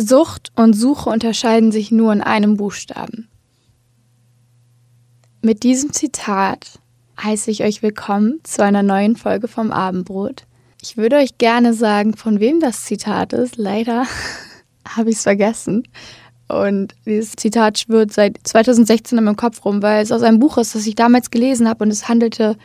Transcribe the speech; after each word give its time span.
Sucht 0.00 0.52
und 0.54 0.74
Suche 0.74 1.10
unterscheiden 1.10 1.72
sich 1.72 1.90
nur 1.90 2.12
in 2.12 2.20
einem 2.20 2.56
Buchstaben. 2.56 3.28
Mit 5.42 5.64
diesem 5.64 5.92
Zitat 5.92 6.78
heiße 7.20 7.50
ich 7.50 7.64
euch 7.64 7.82
willkommen 7.82 8.38
zu 8.44 8.62
einer 8.62 8.84
neuen 8.84 9.16
Folge 9.16 9.48
vom 9.48 9.72
Abendbrot. 9.72 10.44
Ich 10.80 10.96
würde 10.96 11.16
euch 11.16 11.36
gerne 11.38 11.74
sagen, 11.74 12.16
von 12.16 12.38
wem 12.38 12.60
das 12.60 12.84
Zitat 12.84 13.32
ist. 13.32 13.56
Leider 13.56 14.06
habe 14.88 15.10
ich 15.10 15.16
es 15.16 15.24
vergessen. 15.24 15.82
Und 16.46 16.94
dieses 17.04 17.32
Zitat 17.32 17.80
schwirrt 17.80 18.12
seit 18.12 18.38
2016 18.44 19.18
in 19.18 19.24
meinem 19.24 19.34
Kopf 19.34 19.64
rum, 19.64 19.82
weil 19.82 20.00
es 20.00 20.12
aus 20.12 20.22
einem 20.22 20.38
Buch 20.38 20.58
ist, 20.58 20.76
das 20.76 20.86
ich 20.86 20.94
damals 20.94 21.32
gelesen 21.32 21.68
habe. 21.68 21.82
Und 21.82 21.90
es 21.90 22.08
handelte 22.08 22.56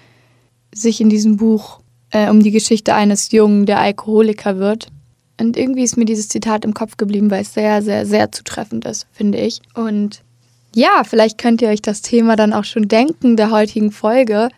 sich 0.72 1.02
in 1.02 1.10
diesem 1.10 1.38
Buch 1.38 1.80
äh, 2.12 2.30
um 2.30 2.44
die 2.44 2.52
Geschichte 2.52 2.94
eines 2.94 3.32
Jungen, 3.32 3.66
der 3.66 3.80
Alkoholiker 3.80 4.60
wird. 4.60 4.93
Und 5.40 5.58
irgendwie 5.58 5.84
ist 5.84 5.98
mir 5.98 6.06
dieses 6.06 6.30
Zitat 6.30 6.64
im 6.64 6.74
Kopf 6.74 6.98
geblieben, 6.98 7.32
weil 7.32 7.42
es 7.42 7.54
sehr, 7.54 7.82
sehr, 7.82 8.06
sehr 8.06 8.32
zutreffend 8.32 8.86
ist, 8.86 9.08
finde 9.12 9.40
ich. 9.40 9.62
Und 9.74 10.22
ja, 10.76 11.04
vielleicht 11.04 11.38
könnt 11.38 11.62
ihr 11.62 11.70
euch 11.70 11.82
das 11.82 12.02
Thema 12.02 12.36
dann 12.36 12.54
auch 12.54 12.64
schon 12.66 12.88
denken 12.88 13.36
der 13.36 13.52
heutigen 13.52 13.92
Folge, 13.92 14.50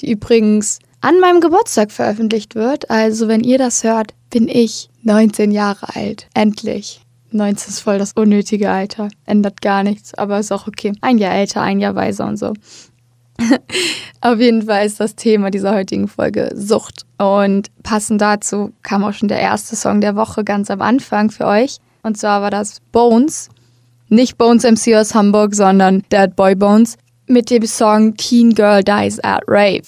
die 0.00 0.10
übrigens 0.10 0.78
an 1.00 1.20
meinem 1.20 1.40
Geburtstag 1.40 1.92
veröffentlicht 1.92 2.54
wird. 2.54 2.90
Also 2.90 3.28
wenn 3.28 3.44
ihr 3.44 3.58
das 3.58 3.84
hört, 3.84 4.14
bin 4.30 4.48
ich 4.48 4.88
19 5.02 5.50
Jahre 5.50 5.94
alt. 5.94 6.28
Endlich. 6.34 7.00
19 7.30 7.70
ist 7.70 7.80
voll 7.80 7.98
das 7.98 8.12
unnötige 8.12 8.70
Alter. 8.70 9.08
Ändert 9.26 9.60
gar 9.60 9.82
nichts, 9.82 10.14
aber 10.14 10.38
ist 10.38 10.52
auch 10.52 10.66
okay. 10.66 10.92
Ein 11.00 11.18
Jahr 11.18 11.34
älter, 11.34 11.62
ein 11.62 11.80
Jahr 11.80 11.94
weiser 11.94 12.26
und 12.26 12.36
so. 12.36 12.54
Auf 14.20 14.38
jeden 14.38 14.62
Fall 14.62 14.86
ist 14.86 15.00
das 15.00 15.16
Thema 15.16 15.50
dieser 15.50 15.74
heutigen 15.74 16.08
Folge 16.08 16.50
Sucht. 16.54 17.04
Und 17.18 17.68
passend 17.82 18.20
dazu 18.20 18.72
kam 18.82 19.04
auch 19.04 19.12
schon 19.12 19.28
der 19.28 19.40
erste 19.40 19.76
Song 19.76 20.00
der 20.00 20.16
Woche 20.16 20.44
ganz 20.44 20.70
am 20.70 20.80
Anfang 20.80 21.30
für 21.30 21.46
euch. 21.46 21.78
Und 22.02 22.16
zwar 22.16 22.42
war 22.42 22.50
das 22.50 22.80
Bones. 22.92 23.48
Nicht 24.08 24.38
Bones 24.38 24.64
MC 24.64 24.94
aus 24.94 25.14
Hamburg, 25.14 25.54
sondern 25.54 26.04
Dead 26.12 26.34
Boy 26.36 26.54
Bones 26.54 26.96
mit 27.26 27.50
dem 27.50 27.66
Song 27.66 28.16
Teen 28.16 28.54
Girl 28.54 28.82
Dies 28.84 29.18
at 29.20 29.42
Rave. 29.46 29.82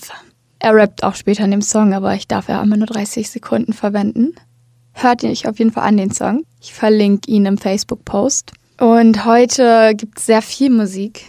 Er 0.58 0.74
rappt 0.74 1.05
auch 1.05 1.14
später 1.14 1.44
in 1.44 1.50
dem 1.50 1.62
Song, 1.62 1.92
aber 1.92 2.14
ich 2.14 2.27
darf 2.27 2.48
ja 2.48 2.62
immer 2.62 2.77
nur 2.77 2.86
30 2.86 3.30
Sekunden 3.30 3.72
verwenden. 3.72 4.34
Hört 4.94 5.22
ihr 5.22 5.30
euch 5.30 5.47
auf 5.47 5.58
jeden 5.58 5.70
Fall 5.70 5.84
an 5.84 5.98
den 5.98 6.11
Song. 6.11 6.44
Ich 6.61 6.72
verlinke 6.72 7.30
ihn 7.30 7.44
im 7.44 7.58
Facebook-Post. 7.58 8.52
Und 8.80 9.24
heute 9.27 9.94
gibt 9.94 10.19
es 10.19 10.27
sehr 10.27 10.42
viel 10.42 10.70
Musik, 10.70 11.27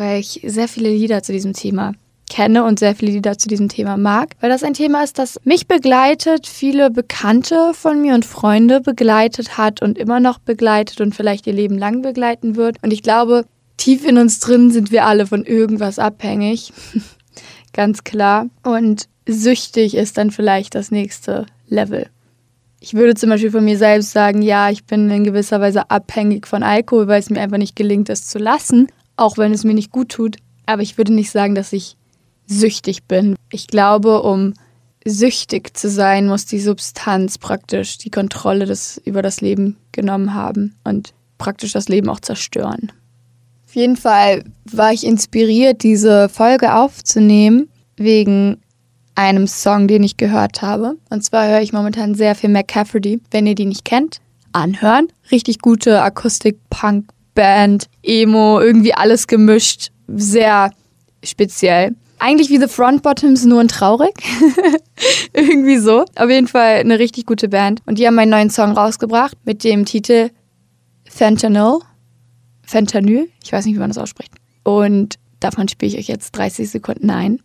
weil 0.00 0.18
ich 0.18 0.40
sehr 0.44 0.66
viele 0.66 0.88
Lieder 0.88 1.22
zu 1.22 1.30
diesem 1.30 1.52
Thema 1.52 1.92
kenne 2.30 2.64
und 2.64 2.78
sehr 2.78 2.94
viele 2.94 3.12
Lieder 3.12 3.36
zu 3.36 3.48
diesem 3.48 3.68
Thema 3.68 3.98
mag, 3.98 4.30
weil 4.40 4.48
das 4.48 4.62
ein 4.62 4.72
Thema 4.72 5.04
ist, 5.04 5.18
das 5.18 5.38
mich 5.44 5.66
begleitet, 5.66 6.46
viele 6.46 6.90
Bekannte 6.90 7.72
von 7.74 8.00
mir 8.00 8.14
und 8.14 8.24
Freunde 8.24 8.80
begleitet 8.80 9.58
hat 9.58 9.82
und 9.82 9.98
immer 9.98 10.18
noch 10.18 10.38
begleitet 10.38 11.02
und 11.02 11.14
vielleicht 11.14 11.46
ihr 11.46 11.52
Leben 11.52 11.76
lang 11.76 12.00
begleiten 12.00 12.56
wird. 12.56 12.76
Und 12.82 12.92
ich 12.92 13.02
glaube, 13.02 13.44
tief 13.76 14.06
in 14.06 14.16
uns 14.16 14.40
drin 14.40 14.70
sind 14.70 14.90
wir 14.90 15.04
alle 15.04 15.26
von 15.26 15.44
irgendwas 15.44 15.98
abhängig. 15.98 16.72
Ganz 17.74 18.02
klar. 18.02 18.46
Und 18.62 19.06
süchtig 19.26 19.94
ist 19.94 20.16
dann 20.16 20.30
vielleicht 20.30 20.74
das 20.74 20.90
nächste 20.90 21.44
Level. 21.68 22.06
Ich 22.80 22.94
würde 22.94 23.14
zum 23.14 23.28
Beispiel 23.28 23.50
von 23.50 23.64
mir 23.64 23.76
selbst 23.76 24.12
sagen, 24.12 24.40
ja, 24.40 24.70
ich 24.70 24.84
bin 24.84 25.10
in 25.10 25.24
gewisser 25.24 25.60
Weise 25.60 25.90
abhängig 25.90 26.46
von 26.46 26.62
Alkohol, 26.62 27.06
weil 27.08 27.20
es 27.20 27.28
mir 27.28 27.42
einfach 27.42 27.58
nicht 27.58 27.76
gelingt, 27.76 28.08
es 28.08 28.26
zu 28.26 28.38
lassen, 28.38 28.86
auch 29.20 29.38
wenn 29.38 29.52
es 29.52 29.64
mir 29.64 29.74
nicht 29.74 29.90
gut 29.90 30.08
tut. 30.10 30.36
Aber 30.66 30.82
ich 30.82 30.98
würde 30.98 31.12
nicht 31.12 31.30
sagen, 31.30 31.54
dass 31.54 31.72
ich 31.72 31.96
süchtig 32.46 33.04
bin. 33.04 33.36
Ich 33.50 33.66
glaube, 33.66 34.22
um 34.22 34.54
süchtig 35.04 35.76
zu 35.76 35.88
sein, 35.88 36.26
muss 36.26 36.46
die 36.46 36.60
Substanz 36.60 37.38
praktisch 37.38 37.98
die 37.98 38.10
Kontrolle 38.10 38.66
des, 38.66 39.00
über 39.04 39.22
das 39.22 39.40
Leben 39.40 39.76
genommen 39.92 40.34
haben 40.34 40.74
und 40.84 41.14
praktisch 41.38 41.72
das 41.72 41.88
Leben 41.88 42.08
auch 42.08 42.20
zerstören. 42.20 42.92
Auf 43.66 43.76
jeden 43.76 43.96
Fall 43.96 44.44
war 44.70 44.92
ich 44.92 45.06
inspiriert, 45.06 45.82
diese 45.82 46.28
Folge 46.28 46.74
aufzunehmen, 46.74 47.68
wegen 47.96 48.58
einem 49.14 49.46
Song, 49.46 49.86
den 49.86 50.02
ich 50.02 50.16
gehört 50.16 50.62
habe. 50.62 50.96
Und 51.08 51.22
zwar 51.22 51.46
höre 51.46 51.60
ich 51.60 51.72
momentan 51.72 52.14
sehr 52.14 52.34
viel 52.34 52.50
McCafferty. 52.50 53.20
Wenn 53.30 53.46
ihr 53.46 53.54
die 53.54 53.66
nicht 53.66 53.84
kennt, 53.84 54.20
anhören. 54.52 55.08
Richtig 55.30 55.60
gute 55.60 56.02
Akustik-Punk-Band, 57.40 57.86
Emo, 58.02 58.60
irgendwie 58.60 58.94
alles 58.94 59.26
gemischt. 59.26 59.90
Sehr 60.08 60.70
speziell. 61.24 61.94
Eigentlich 62.18 62.50
wie 62.50 62.58
The 62.58 62.68
Front 62.68 63.02
Bottoms, 63.02 63.44
nur 63.44 63.60
und 63.60 63.70
traurig. 63.70 64.12
irgendwie 65.32 65.78
so. 65.78 66.04
Auf 66.16 66.28
jeden 66.28 66.48
Fall 66.48 66.76
eine 66.76 66.98
richtig 66.98 67.24
gute 67.24 67.48
Band. 67.48 67.80
Und 67.86 67.98
die 67.98 68.06
haben 68.06 68.14
meinen 68.14 68.30
neuen 68.30 68.50
Song 68.50 68.72
rausgebracht 68.72 69.36
mit 69.44 69.64
dem 69.64 69.86
Titel 69.86 70.30
Fentanyl. 71.08 71.78
Fentanyl, 72.62 73.28
ich 73.42 73.52
weiß 73.52 73.64
nicht, 73.64 73.74
wie 73.74 73.80
man 73.80 73.90
das 73.90 73.98
ausspricht. 73.98 74.32
Und 74.64 75.18
davon 75.40 75.68
spiele 75.68 75.92
ich 75.92 75.98
euch 75.98 76.08
jetzt 76.08 76.32
30 76.32 76.70
Sekunden 76.70 77.10
ein. 77.10 77.40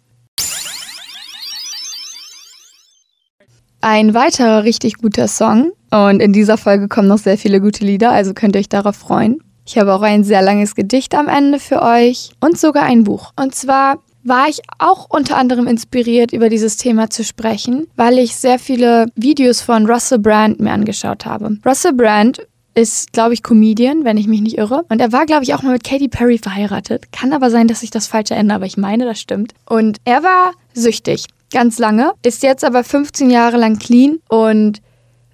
Ein 3.82 4.14
weiterer 4.14 4.64
richtig 4.64 4.96
guter 4.96 5.28
Song. 5.28 5.72
Und 5.92 6.20
in 6.20 6.34
dieser 6.34 6.58
Folge 6.58 6.88
kommen 6.90 7.08
noch 7.08 7.20
sehr 7.20 7.38
viele 7.38 7.62
gute 7.62 7.86
Lieder, 7.86 8.12
also 8.12 8.34
könnt 8.34 8.56
ihr 8.56 8.60
euch 8.60 8.70
darauf 8.70 8.96
freuen. 8.96 9.40
Ich 9.66 9.78
habe 9.78 9.94
auch 9.94 10.02
ein 10.02 10.24
sehr 10.24 10.42
langes 10.42 10.76
Gedicht 10.76 11.16
am 11.16 11.28
Ende 11.28 11.60
für 11.60 11.82
euch 11.82 12.32
und 12.40 12.58
sogar 12.58 12.84
ein 12.84 13.04
Buch. 13.04 13.32
Und 13.36 13.56
zwar 13.56 14.00
war 14.24 14.48
ich 14.48 14.62
auch 14.80 15.08
unter 15.10 15.38
anderem 15.38 15.68
inspiriert, 15.68 16.34
über 16.34 16.50
dieses 16.50 16.78
Thema 16.78 17.10
zu 17.10 17.24
sprechen, 17.24 17.88
weil 17.96 18.18
ich 18.18 18.36
sehr 18.36 18.60
viele 18.60 19.08
Videos 19.16 19.62
von 19.62 19.86
Russell 19.86 20.20
Brand 20.20 20.60
mir 20.60 20.72
angeschaut 20.72 21.26
habe. 21.26 21.58
Russell 21.66 21.94
Brand 21.94 22.46
ist, 22.76 23.14
glaube 23.14 23.34
ich, 23.34 23.42
Comedian, 23.42 24.04
wenn 24.04 24.18
ich 24.18 24.28
mich 24.28 24.42
nicht 24.42 24.58
irre. 24.58 24.84
Und 24.90 25.00
er 25.00 25.12
war, 25.12 25.26
glaube 25.26 25.44
ich, 25.44 25.54
auch 25.54 25.64
mal 25.64 25.72
mit 25.74 25.84
Katy 25.84 26.10
Perry 26.10 26.38
verheiratet. 26.38 27.12
Kann 27.12 27.34
aber 27.34 27.50
sein, 27.50 27.68
dass 27.68 27.84
ich 27.84 27.90
das 27.90 28.08
falsch 28.08 28.32
erinnere, 28.32 28.58
aber 28.58 28.66
ich 28.66 28.78
meine, 28.78 29.06
das 29.06 29.20
stimmt. 29.20 29.54
Und 29.66 29.98
er 30.04 30.24
war 30.24 30.52
süchtig 30.74 31.26
ganz 31.52 31.80
lange, 31.80 32.12
ist 32.24 32.44
jetzt 32.44 32.66
aber 32.66 32.84
15 32.84 33.30
Jahre 33.30 33.58
lang 33.58 33.80
clean 33.80 34.20
und 34.28 34.82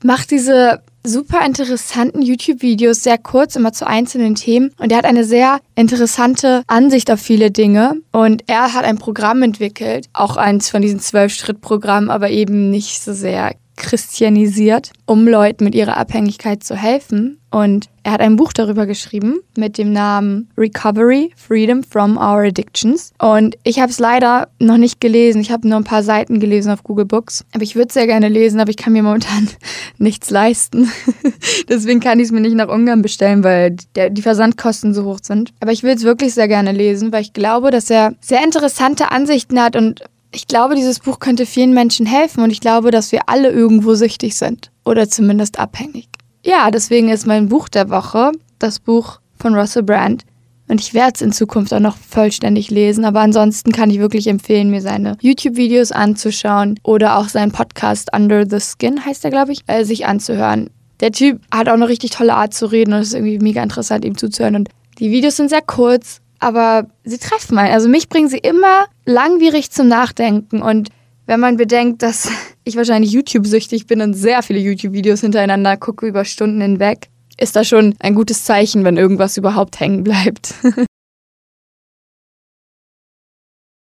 macht 0.03 0.30
diese 0.30 0.81
super 1.03 1.45
interessanten 1.45 2.22
YouTube-Videos, 2.22 3.03
sehr 3.03 3.17
kurz, 3.17 3.56
immer 3.56 3.73
zu 3.73 3.88
einzelnen 3.88 4.35
Themen. 4.35 4.72
Und 4.78 4.91
er 4.91 5.00
hat 5.00 5.06
eine 5.06 5.23
sehr 5.23 5.59
interessante 5.75 6.63
Ansicht 6.67 7.12
auf 7.12 7.19
viele 7.19 7.51
Dinge. 7.51 7.95
Und 8.12 8.44
er 8.47 8.73
hat 8.73 8.85
ein 8.85 8.97
Programm 8.97 9.41
entwickelt, 9.41 10.07
auch 10.13 10.38
eins 10.38 10.69
von 10.69 10.81
diesen 10.81 11.00
Zwölf-Schritt-Programmen, 11.00 12.09
aber 12.09 12.29
eben 12.29 12.69
nicht 12.69 13.03
so 13.03 13.13
sehr 13.13 13.56
christianisiert, 13.78 14.91
um 15.06 15.28
Leuten 15.28 15.63
mit 15.63 15.75
ihrer 15.75 15.97
Abhängigkeit 15.97 16.63
zu 16.63 16.75
helfen. 16.75 17.41
Und 17.51 17.89
er 18.03 18.13
hat 18.13 18.22
ein 18.22 18.38
Buch 18.38 18.53
darüber 18.53 18.85
geschrieben 18.85 19.41
mit 19.57 19.78
dem 19.78 19.91
Namen 19.91 20.50
Recovery, 20.57 21.31
Freedom 21.35 21.84
from 21.84 22.16
Our 22.16 22.45
Addictions. 22.45 23.12
Und 23.19 23.57
ich 23.63 23.79
habe 23.79 23.91
es 23.91 24.00
leider 24.00 24.47
noch 24.59 24.78
nicht 24.78 25.01
gelesen. 25.01 25.41
Ich 25.41 25.51
habe 25.51 25.67
nur 25.67 25.78
ein 25.78 25.84
paar 25.84 26.01
Seiten 26.01 26.40
gelesen 26.40 26.72
auf 26.72 26.84
Google 26.84 27.06
Books. 27.06 27.45
Aber 27.53 27.63
ich 27.63 27.75
würde 27.75 27.90
es 27.90 27.94
sehr 27.94 28.07
gerne 28.07 28.29
lesen, 28.29 28.61
aber 28.61 28.69
ich 28.69 28.78
kann 28.78 28.94
mir 28.94 29.03
momentan 29.03 29.50
nichts 29.97 30.29
leisten. 30.29 30.90
Deswegen 31.69 32.00
kann 32.00 32.19
ich 32.19 32.25
es 32.25 32.31
mir 32.31 32.40
nicht 32.40 32.56
nach 32.56 32.69
Ungarn 32.69 33.01
bestellen, 33.01 33.44
weil 33.44 33.75
die 33.95 34.22
Versandkosten 34.22 34.94
so 34.94 35.03
hoch 35.03 35.19
sind. 35.22 35.51
Aber 35.59 35.73
ich 35.73 35.84
will 35.84 35.94
es 35.94 36.03
wirklich 36.03 36.34
sehr 36.34 36.47
gerne 36.47 36.72
lesen, 36.72 37.11
weil 37.11 37.22
ich 37.22 37.34
glaube, 37.34 37.69
dass 37.69 37.90
er 37.90 38.13
sehr 38.22 38.44
interessante 38.45 39.11
Ansichten 39.11 39.61
hat 39.61 39.75
und 39.75 40.03
ich 40.34 40.47
glaube, 40.47 40.75
dieses 40.75 41.00
Buch 41.00 41.19
könnte 41.19 41.45
vielen 41.45 41.73
Menschen 41.73 42.06
helfen 42.06 42.41
und 42.41 42.51
ich 42.51 42.61
glaube, 42.61 42.91
dass 42.91 43.11
wir 43.11 43.28
alle 43.28 43.50
irgendwo 43.50 43.95
süchtig 43.95 44.38
sind 44.38 44.72
oder 44.85 45.09
zumindest 45.09 45.59
abhängig. 45.59 46.07
Ja, 46.44 46.72
deswegen 46.72 47.09
ist 47.09 47.28
mein 47.28 47.50
Buch 47.50 47.69
der 47.69 47.90
Woche 47.90 48.31
das 48.59 48.79
Buch 48.79 49.19
von 49.38 49.56
Russell 49.56 49.84
Brand. 49.84 50.24
Und 50.68 50.79
ich 50.79 50.94
werde 50.94 51.13
es 51.16 51.22
in 51.22 51.34
Zukunft 51.34 51.74
auch 51.74 51.81
noch 51.81 51.97
vollständig 51.97 52.69
lesen. 52.69 53.03
Aber 53.03 53.19
ansonsten 53.19 53.74
kann 53.74 53.90
ich 53.90 54.00
wirklich 54.00 54.28
empfehlen, 54.28 54.69
mir 54.69 54.81
seine 54.81 55.18
YouTube-Videos 55.19 55.91
anzuschauen 55.91 56.79
oder 56.84 57.18
auch 57.18 57.28
seinen 57.28 57.52
Podcast 57.52 58.09
Under 58.16 58.50
the 58.50 58.59
Skin, 58.59 59.06
heißt 59.06 59.25
er, 59.25 59.31
glaube 59.31 59.52
ich, 59.52 59.63
äh, 59.68 59.84
sich 59.84 60.06
anzuhören. 60.06 60.69
Der 61.02 61.12
Typ 61.12 61.41
hat 61.53 61.68
auch 61.68 61.74
eine 61.74 61.90
richtig 61.90 62.12
tolle 62.12 62.35
Art 62.35 62.53
zu 62.53 62.68
reden 62.68 62.94
und 62.94 63.00
es 63.00 63.09
ist 63.09 63.16
irgendwie 63.16 63.40
mega 63.40 63.61
interessant, 63.61 64.05
ihm 64.05 64.17
zuzuhören. 64.17 64.55
Und 64.55 64.70
die 64.99 65.11
Videos 65.11 65.35
sind 65.35 65.49
sehr 65.49 65.61
kurz, 65.61 66.22
aber 66.40 66.88
sie 67.03 67.17
treffen 67.17 67.58
einen. 67.58 67.73
Also 67.73 67.90
mich 67.90 68.08
bringen 68.08 68.29
sie 68.29 68.38
immer 68.38 68.85
langwierig 69.05 69.72
zum 69.72 69.90
Nachdenken. 69.90 70.61
Und 70.61 70.90
wenn 71.26 71.40
man 71.40 71.58
bedenkt, 71.58 72.02
dass 72.02 72.29
ich 72.63 72.75
wahrscheinlich 72.75 73.11
YouTube-süchtig 73.11 73.87
bin 73.87 74.02
und 74.02 74.13
sehr 74.13 74.43
viele 74.43 74.59
YouTube-Videos 74.59 75.22
hintereinander 75.22 75.78
gucke 75.78 76.08
über 76.08 76.25
Stunden 76.25 76.61
hinweg, 76.61 77.09
ist 77.37 77.55
das 77.55 77.67
schon 77.67 77.96
ein 77.99 78.16
gutes 78.16 78.43
Zeichen, 78.43 78.84
wenn 78.84 78.97
irgendwas 78.97 79.37
überhaupt 79.37 79.79
hängen 79.79 80.03
bleibt. 80.03 80.53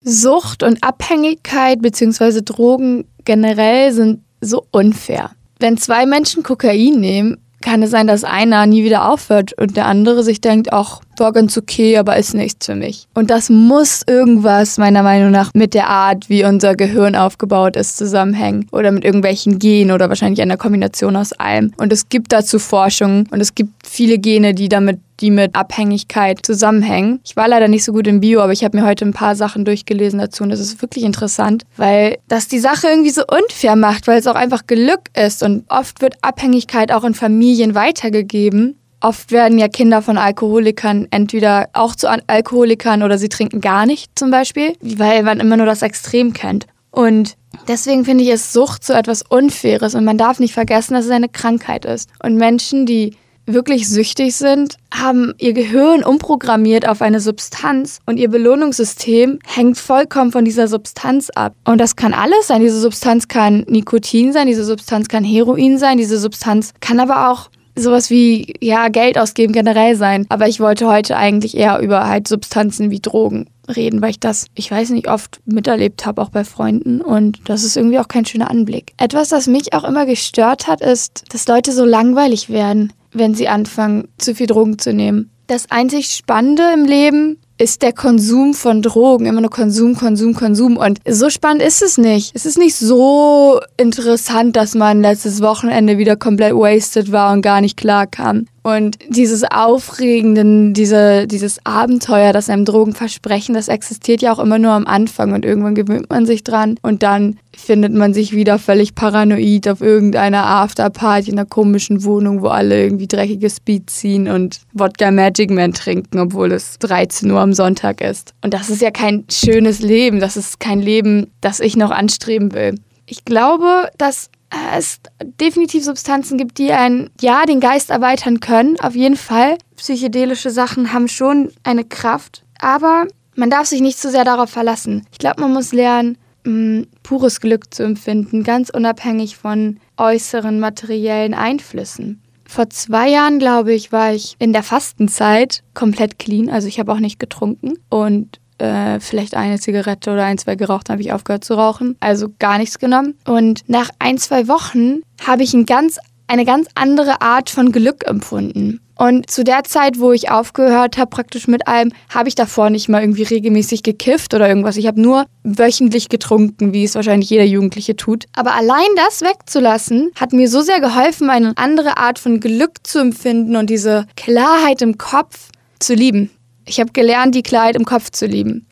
Sucht 0.04 0.64
und 0.64 0.84
Abhängigkeit 0.84 1.82
bzw. 1.82 2.42
Drogen 2.42 3.06
generell 3.26 3.92
sind 3.92 4.22
so 4.42 4.66
unfair. 4.72 5.32
Wenn 5.60 5.78
zwei 5.78 6.06
Menschen 6.06 6.44
Kokain 6.44 7.00
nehmen, 7.00 7.38
kann 7.62 7.82
es 7.84 7.92
sein, 7.92 8.08
dass 8.08 8.24
einer 8.24 8.66
nie 8.68 8.84
wieder 8.84 9.10
aufhört 9.10 9.54
und 9.54 9.76
der 9.76 9.88
andere 9.88 10.24
sich 10.24 10.40
denkt, 10.40 10.72
ach, 10.72 11.02
war 11.20 11.34
ganz 11.34 11.58
okay, 11.58 11.98
aber 11.98 12.18
ist 12.18 12.34
nichts 12.34 12.66
für 12.66 12.76
mich. 12.76 13.08
Und 13.14 13.30
das 13.30 13.50
muss 13.50 14.02
irgendwas 14.08 14.78
meiner 14.78 15.04
Meinung 15.04 15.32
nach 15.32 15.52
mit 15.54 15.74
der 15.74 15.88
Art, 15.88 16.30
wie 16.30 16.46
unser 16.46 16.76
Gehirn 16.76 17.16
aufgebaut 17.16 17.76
ist, 17.76 17.98
zusammenhängen. 17.98 18.68
Oder 18.72 18.92
mit 18.92 19.04
irgendwelchen 19.04 19.60
Genen 19.60 19.92
oder 19.92 20.10
wahrscheinlich 20.10 20.42
einer 20.42 20.58
Kombination 20.58 21.16
aus 21.16 21.34
allem. 21.34 21.74
Und 21.78 21.92
es 21.94 22.10
gibt 22.10 22.32
dazu 22.34 22.60
Forschung 22.60 23.28
und 23.32 23.42
es 23.42 23.56
gibt 23.56 23.72
viele 23.86 24.18
Gene, 24.18 24.54
die 24.54 24.70
damit 24.70 25.00
die 25.20 25.32
mit 25.32 25.56
Abhängigkeit 25.56 26.46
zusammenhängen. 26.46 27.20
Ich 27.26 27.36
war 27.36 27.48
leider 27.48 27.68
nicht 27.68 27.84
so 27.84 27.92
gut 27.92 28.08
im 28.08 28.20
Bio, 28.20 28.42
aber 28.42 28.54
ich 28.54 28.64
habe 28.64 28.78
mir 28.78 28.86
heute 28.86 29.06
ein 29.06 29.14
paar 29.14 29.36
Sachen 29.36 29.66
durchgelesen 29.66 30.20
dazu 30.20 30.44
und 30.44 30.50
das 30.50 30.60
ist 30.60 30.82
wirklich 30.82 31.04
interessant, 31.04 31.64
weil 31.76 32.18
das 32.28 32.48
die 32.48 32.60
Sache 32.60 32.88
irgendwie 32.88 33.10
so 33.10 33.24
unfair 33.28 33.76
macht, 33.76 34.08
weil 34.08 34.20
es 34.20 34.28
auch 34.28 34.36
einfach 34.36 34.68
Glück 34.68 35.10
ist 35.16 35.44
und 35.44 35.64
oft 35.70 36.02
wird 36.02 36.16
Abhängigkeit 36.22 36.92
auch 36.92 37.04
in 37.04 37.14
Familien 37.14 37.76
weitergegeben 37.76 38.76
Oft 39.08 39.32
werden 39.32 39.58
ja 39.58 39.70
Kinder 39.70 40.02
von 40.02 40.18
Alkoholikern 40.18 41.08
entweder 41.12 41.70
auch 41.72 41.96
zu 41.96 42.10
Alkoholikern 42.10 43.04
oder 43.04 43.18
sie 43.18 43.30
trinken 43.30 43.62
gar 43.62 43.86
nicht 43.86 44.12
zum 44.20 44.32
Beispiel, 44.32 44.74
weil 44.82 45.24
man 45.24 45.40
immer 45.40 45.56
nur 45.56 45.66
das 45.66 45.82
Extrem 45.82 46.34
kennt. 46.34 46.68
Und 46.92 47.38
deswegen 47.70 48.04
finde 48.04 48.26
ich 48.26 48.32
es 48.32 48.52
Sucht 48.52 48.84
so 48.84 48.92
etwas 48.92 49.22
Unfaires 49.22 49.96
und 49.96 50.04
man 50.04 50.18
darf 50.18 50.40
nicht 50.40 50.54
vergessen, 50.54 50.94
dass 50.94 51.06
es 51.06 51.12
eine 51.12 51.30
Krankheit 51.30 51.86
ist. 51.86 52.10
Und 52.22 52.36
Menschen, 52.36 52.86
die 52.86 53.16
wirklich 53.46 53.88
süchtig 53.88 54.36
sind, 54.36 54.76
haben 54.94 55.34
ihr 55.38 55.54
Gehirn 55.54 56.04
umprogrammiert 56.04 56.86
auf 56.86 57.02
eine 57.02 57.22
Substanz 57.22 58.00
und 58.06 58.18
ihr 58.18 58.30
Belohnungssystem 58.30 59.40
hängt 59.46 59.78
vollkommen 59.78 60.34
von 60.34 60.44
dieser 60.44 60.68
Substanz 60.68 61.30
ab. 61.30 61.56
Und 61.64 61.80
das 61.80 61.96
kann 61.96 62.14
alles 62.14 62.48
sein. 62.48 62.60
Diese 62.60 62.82
Substanz 62.82 63.30
kann 63.30 63.64
Nikotin 63.70 64.34
sein, 64.34 64.48
diese 64.48 64.66
Substanz 64.66 65.08
kann 65.08 65.24
Heroin 65.24 65.78
sein, 65.78 65.98
diese 65.98 66.20
Substanz 66.20 66.74
kann 66.82 67.00
aber 67.00 67.30
auch 67.30 67.50
sowas 67.78 68.10
wie 68.10 68.54
ja 68.62 68.90
Geld 68.90 69.18
ausgeben 69.18 69.54
generell 69.54 69.96
sein. 69.96 70.26
Aber 70.30 70.48
ich 70.48 70.60
wollte 70.60 70.88
heute 70.88 71.18
eigentlich 71.18 71.56
eher 71.56 71.80
über 71.80 72.08
halt 72.08 72.28
Substanzen 72.28 72.92
wie 72.92 73.00
Drogen 73.00 73.48
reden, 73.76 74.02
weil 74.02 74.12
ich 74.12 74.20
das, 74.20 74.48
ich 74.56 74.72
weiß 74.72 74.92
nicht, 74.92 75.10
oft 75.10 75.40
miterlebt 75.46 76.06
habe, 76.06 76.22
auch 76.22 76.30
bei 76.30 76.44
Freunden. 76.44 77.02
Und 77.02 77.40
das 77.46 77.64
ist 77.64 77.78
irgendwie 77.78 78.00
auch 78.00 78.08
kein 78.08 78.26
schöner 78.26 78.50
Anblick. 78.50 78.94
Etwas, 78.98 79.30
das 79.30 79.48
mich 79.48 79.74
auch 79.74 79.84
immer 79.84 80.06
gestört 80.06 80.68
hat, 80.68 80.82
ist, 80.82 81.24
dass 81.30 81.48
Leute 81.48 81.72
so 81.72 81.86
langweilig 81.86 82.50
werden, 82.50 82.94
wenn 83.12 83.36
sie 83.36 83.48
anfangen, 83.48 84.08
zu 84.18 84.36
viel 84.36 84.48
Drogen 84.48 84.80
zu 84.80 84.94
nehmen. 84.94 85.30
Das 85.48 85.72
einzig 85.72 86.08
Spannende 86.08 86.64
im 86.74 86.86
Leben 86.86 87.38
ist 87.58 87.82
der 87.82 87.94
Konsum 87.94 88.54
von 88.54 88.82
Drogen 88.82 89.26
immer 89.26 89.42
nur 89.42 89.50
Konsum, 89.50 89.96
Konsum, 89.96 90.34
Konsum. 90.34 90.78
Und 90.78 91.00
so 91.08 91.30
spannend 91.30 91.62
ist 91.62 91.82
es 91.82 91.98
nicht. 91.98 92.36
Es 92.36 92.46
ist 92.46 92.58
nicht 92.58 92.76
so 92.76 93.60
interessant, 93.78 94.56
dass 94.56 94.76
man 94.76 95.02
letztes 95.02 95.42
Wochenende 95.42 95.98
wieder 95.98 96.16
komplett 96.16 96.54
wasted 96.54 97.12
war 97.12 97.34
und 97.34 97.42
gar 97.42 97.62
nicht 97.62 97.78
klar 97.78 98.06
kam. 98.08 98.46
Und 98.68 99.00
dieses 99.08 99.46
Aufregende, 99.46 100.74
diese, 100.74 101.26
dieses 101.26 101.66
Abenteuer, 101.66 102.34
das 102.34 102.50
einem 102.50 102.66
Drogen 102.66 102.94
versprechen, 102.94 103.54
das 103.54 103.70
existiert 103.70 104.22
ja 104.22 104.34
auch 104.34 104.40
immer 104.40 104.60
nur 104.60 104.74
am 104.74 104.86
Anfang 104.86 105.32
und 105.32 105.46
irgendwann 105.46 105.74
gewöhnt 105.74 106.10
man 106.10 106.26
sich 106.26 106.44
dran 106.44 106.76
und 106.82 107.02
dann 107.02 107.38
findet 107.56 107.94
man 107.94 108.14
sich 108.14 108.34
wieder 108.34 108.60
völlig 108.60 108.94
paranoid 108.94 109.70
auf 109.70 109.80
irgendeiner 109.80 110.46
Afterparty 110.46 111.32
in 111.32 111.40
einer 111.40 111.48
komischen 111.48 112.04
Wohnung, 112.04 112.42
wo 112.42 112.48
alle 112.48 112.84
irgendwie 112.84 113.08
dreckiges 113.08 113.56
Speed 113.56 113.90
ziehen 113.90 114.28
und 114.28 114.60
Wodka 114.74 115.12
Magic 115.12 115.50
Man 115.50 115.72
trinken, 115.72 116.20
obwohl 116.20 116.52
es 116.52 116.78
13 116.80 117.32
Uhr 117.32 117.40
am 117.40 117.54
Sonntag 117.54 118.02
ist. 118.02 118.34
Und 118.44 118.54
das 118.54 118.70
ist 118.70 118.82
ja 118.82 118.92
kein 118.92 119.24
schönes 119.32 119.80
Leben, 119.80 120.20
das 120.20 120.36
ist 120.36 120.60
kein 120.60 120.82
Leben, 120.82 121.32
das 121.40 121.62
ich 121.62 121.78
noch 121.78 121.92
anstreben 121.92 122.54
will. 122.54 122.76
Ich 123.06 123.24
glaube, 123.24 123.88
dass 123.98 124.30
es 124.78 125.00
definitiv 125.40 125.84
Substanzen 125.84 126.38
gibt, 126.38 126.58
die 126.58 126.72
einen, 126.72 127.10
ja, 127.20 127.46
den 127.46 127.60
Geist 127.60 127.90
erweitern 127.90 128.40
können, 128.40 128.80
auf 128.80 128.96
jeden 128.96 129.18
Fall. 129.18 129.58
Psychedelische 129.76 130.50
Sachen 130.50 130.94
haben 130.94 131.08
schon 131.08 131.52
eine 131.64 131.84
Kraft, 131.84 132.44
aber 132.60 133.08
man 133.36 133.50
darf 133.50 133.68
sich 133.68 133.82
nicht 133.82 134.00
zu 134.00 134.10
sehr 134.10 134.24
darauf 134.24 134.50
verlassen. 134.50 135.06
Ich 135.12 135.20
glaube, 135.20 135.42
man 135.42 135.54
muss 135.54 135.74
lernen, 135.74 136.18
mh, 136.44 136.86
pures 137.04 137.40
Glück 137.42 137.74
zu 137.74 137.84
empfinden, 137.84 138.44
ganz 138.44 138.70
unabhängig 138.70 139.38
von 139.38 139.80
äußeren 139.98 140.60
materiellen 140.60 141.34
Einflüssen. 141.34 142.22
Vor 142.48 142.70
zwei 142.70 143.10
Jahren, 143.10 143.40
glaube 143.40 143.74
ich, 143.74 143.92
war 143.92 144.14
ich 144.14 144.36
in 144.40 144.54
der 144.54 144.64
Fastenzeit 144.64 145.64
komplett 145.74 146.18
clean. 146.18 146.50
Also 146.50 146.70
ich 146.70 146.80
habe 146.80 146.94
auch 146.94 147.00
nicht 147.00 147.20
getrunken 147.20 147.74
und 147.90 148.40
äh, 148.58 149.00
vielleicht 149.00 149.36
eine 149.36 149.60
Zigarette 149.60 150.12
oder 150.12 150.26
ein, 150.26 150.38
zwei 150.38 150.56
geraucht, 150.56 150.90
habe 150.90 151.02
ich 151.02 151.14
aufgehört 151.14 151.44
zu 151.44 151.56
rauchen. 151.56 151.96
Also 152.00 152.28
gar 152.40 152.58
nichts 152.58 152.80
genommen. 152.80 153.16
Und 153.26 153.64
nach 153.68 153.90
ein, 154.00 154.18
zwei 154.18 154.48
Wochen 154.48 155.02
habe 155.26 155.44
ich 155.44 155.54
ein 155.54 155.66
ganz, 155.66 156.00
eine 156.28 156.46
ganz 156.46 156.68
andere 156.76 157.22
Art 157.22 157.50
von 157.50 157.72
Glück 157.72 158.08
empfunden. 158.08 158.82
Und 158.98 159.30
zu 159.30 159.44
der 159.44 159.64
Zeit, 159.64 160.00
wo 160.00 160.12
ich 160.12 160.32
aufgehört 160.32 160.98
habe, 160.98 161.10
praktisch 161.10 161.48
mit 161.48 161.68
allem, 161.68 161.92
habe 162.10 162.30
ich 162.30 162.36
davor 162.36 162.72
nicht 162.72 162.90
mal 162.90 163.02
irgendwie 163.02 163.24
regelmäßig 163.24 163.84
gekifft 163.84 164.34
oder 164.34 164.50
irgendwas. 164.50 164.76
Ich 164.78 164.88
habe 164.88 165.00
nur 165.00 165.26
wöchentlich 165.44 166.10
getrunken, 166.10 166.74
wie 166.74 166.84
es 166.84 166.96
wahrscheinlich 166.96 167.30
jeder 167.30 167.44
Jugendliche 167.44 167.96
tut. 167.96 168.26
Aber 168.36 168.56
allein 168.56 168.88
das 168.96 169.22
wegzulassen, 169.22 170.12
hat 170.20 170.34
mir 170.34 170.50
so 170.50 170.62
sehr 170.62 170.82
geholfen, 170.82 171.30
eine 171.30 171.54
andere 171.58 171.98
Art 171.98 172.18
von 172.18 172.40
Glück 172.40 172.88
zu 172.88 173.00
empfinden 173.00 173.56
und 173.56 173.70
diese 173.70 174.08
Klarheit 174.16 174.82
im 174.82 174.98
Kopf 174.98 175.50
zu 175.80 175.94
lieben. 175.94 176.32
Ich 176.68 176.80
habe 176.80 176.92
gelernt, 176.92 177.34
die 177.34 177.44
Klarheit 177.44 177.76
im 177.76 177.86
Kopf 177.86 178.12
zu 178.12 178.26
lieben. 178.26 178.68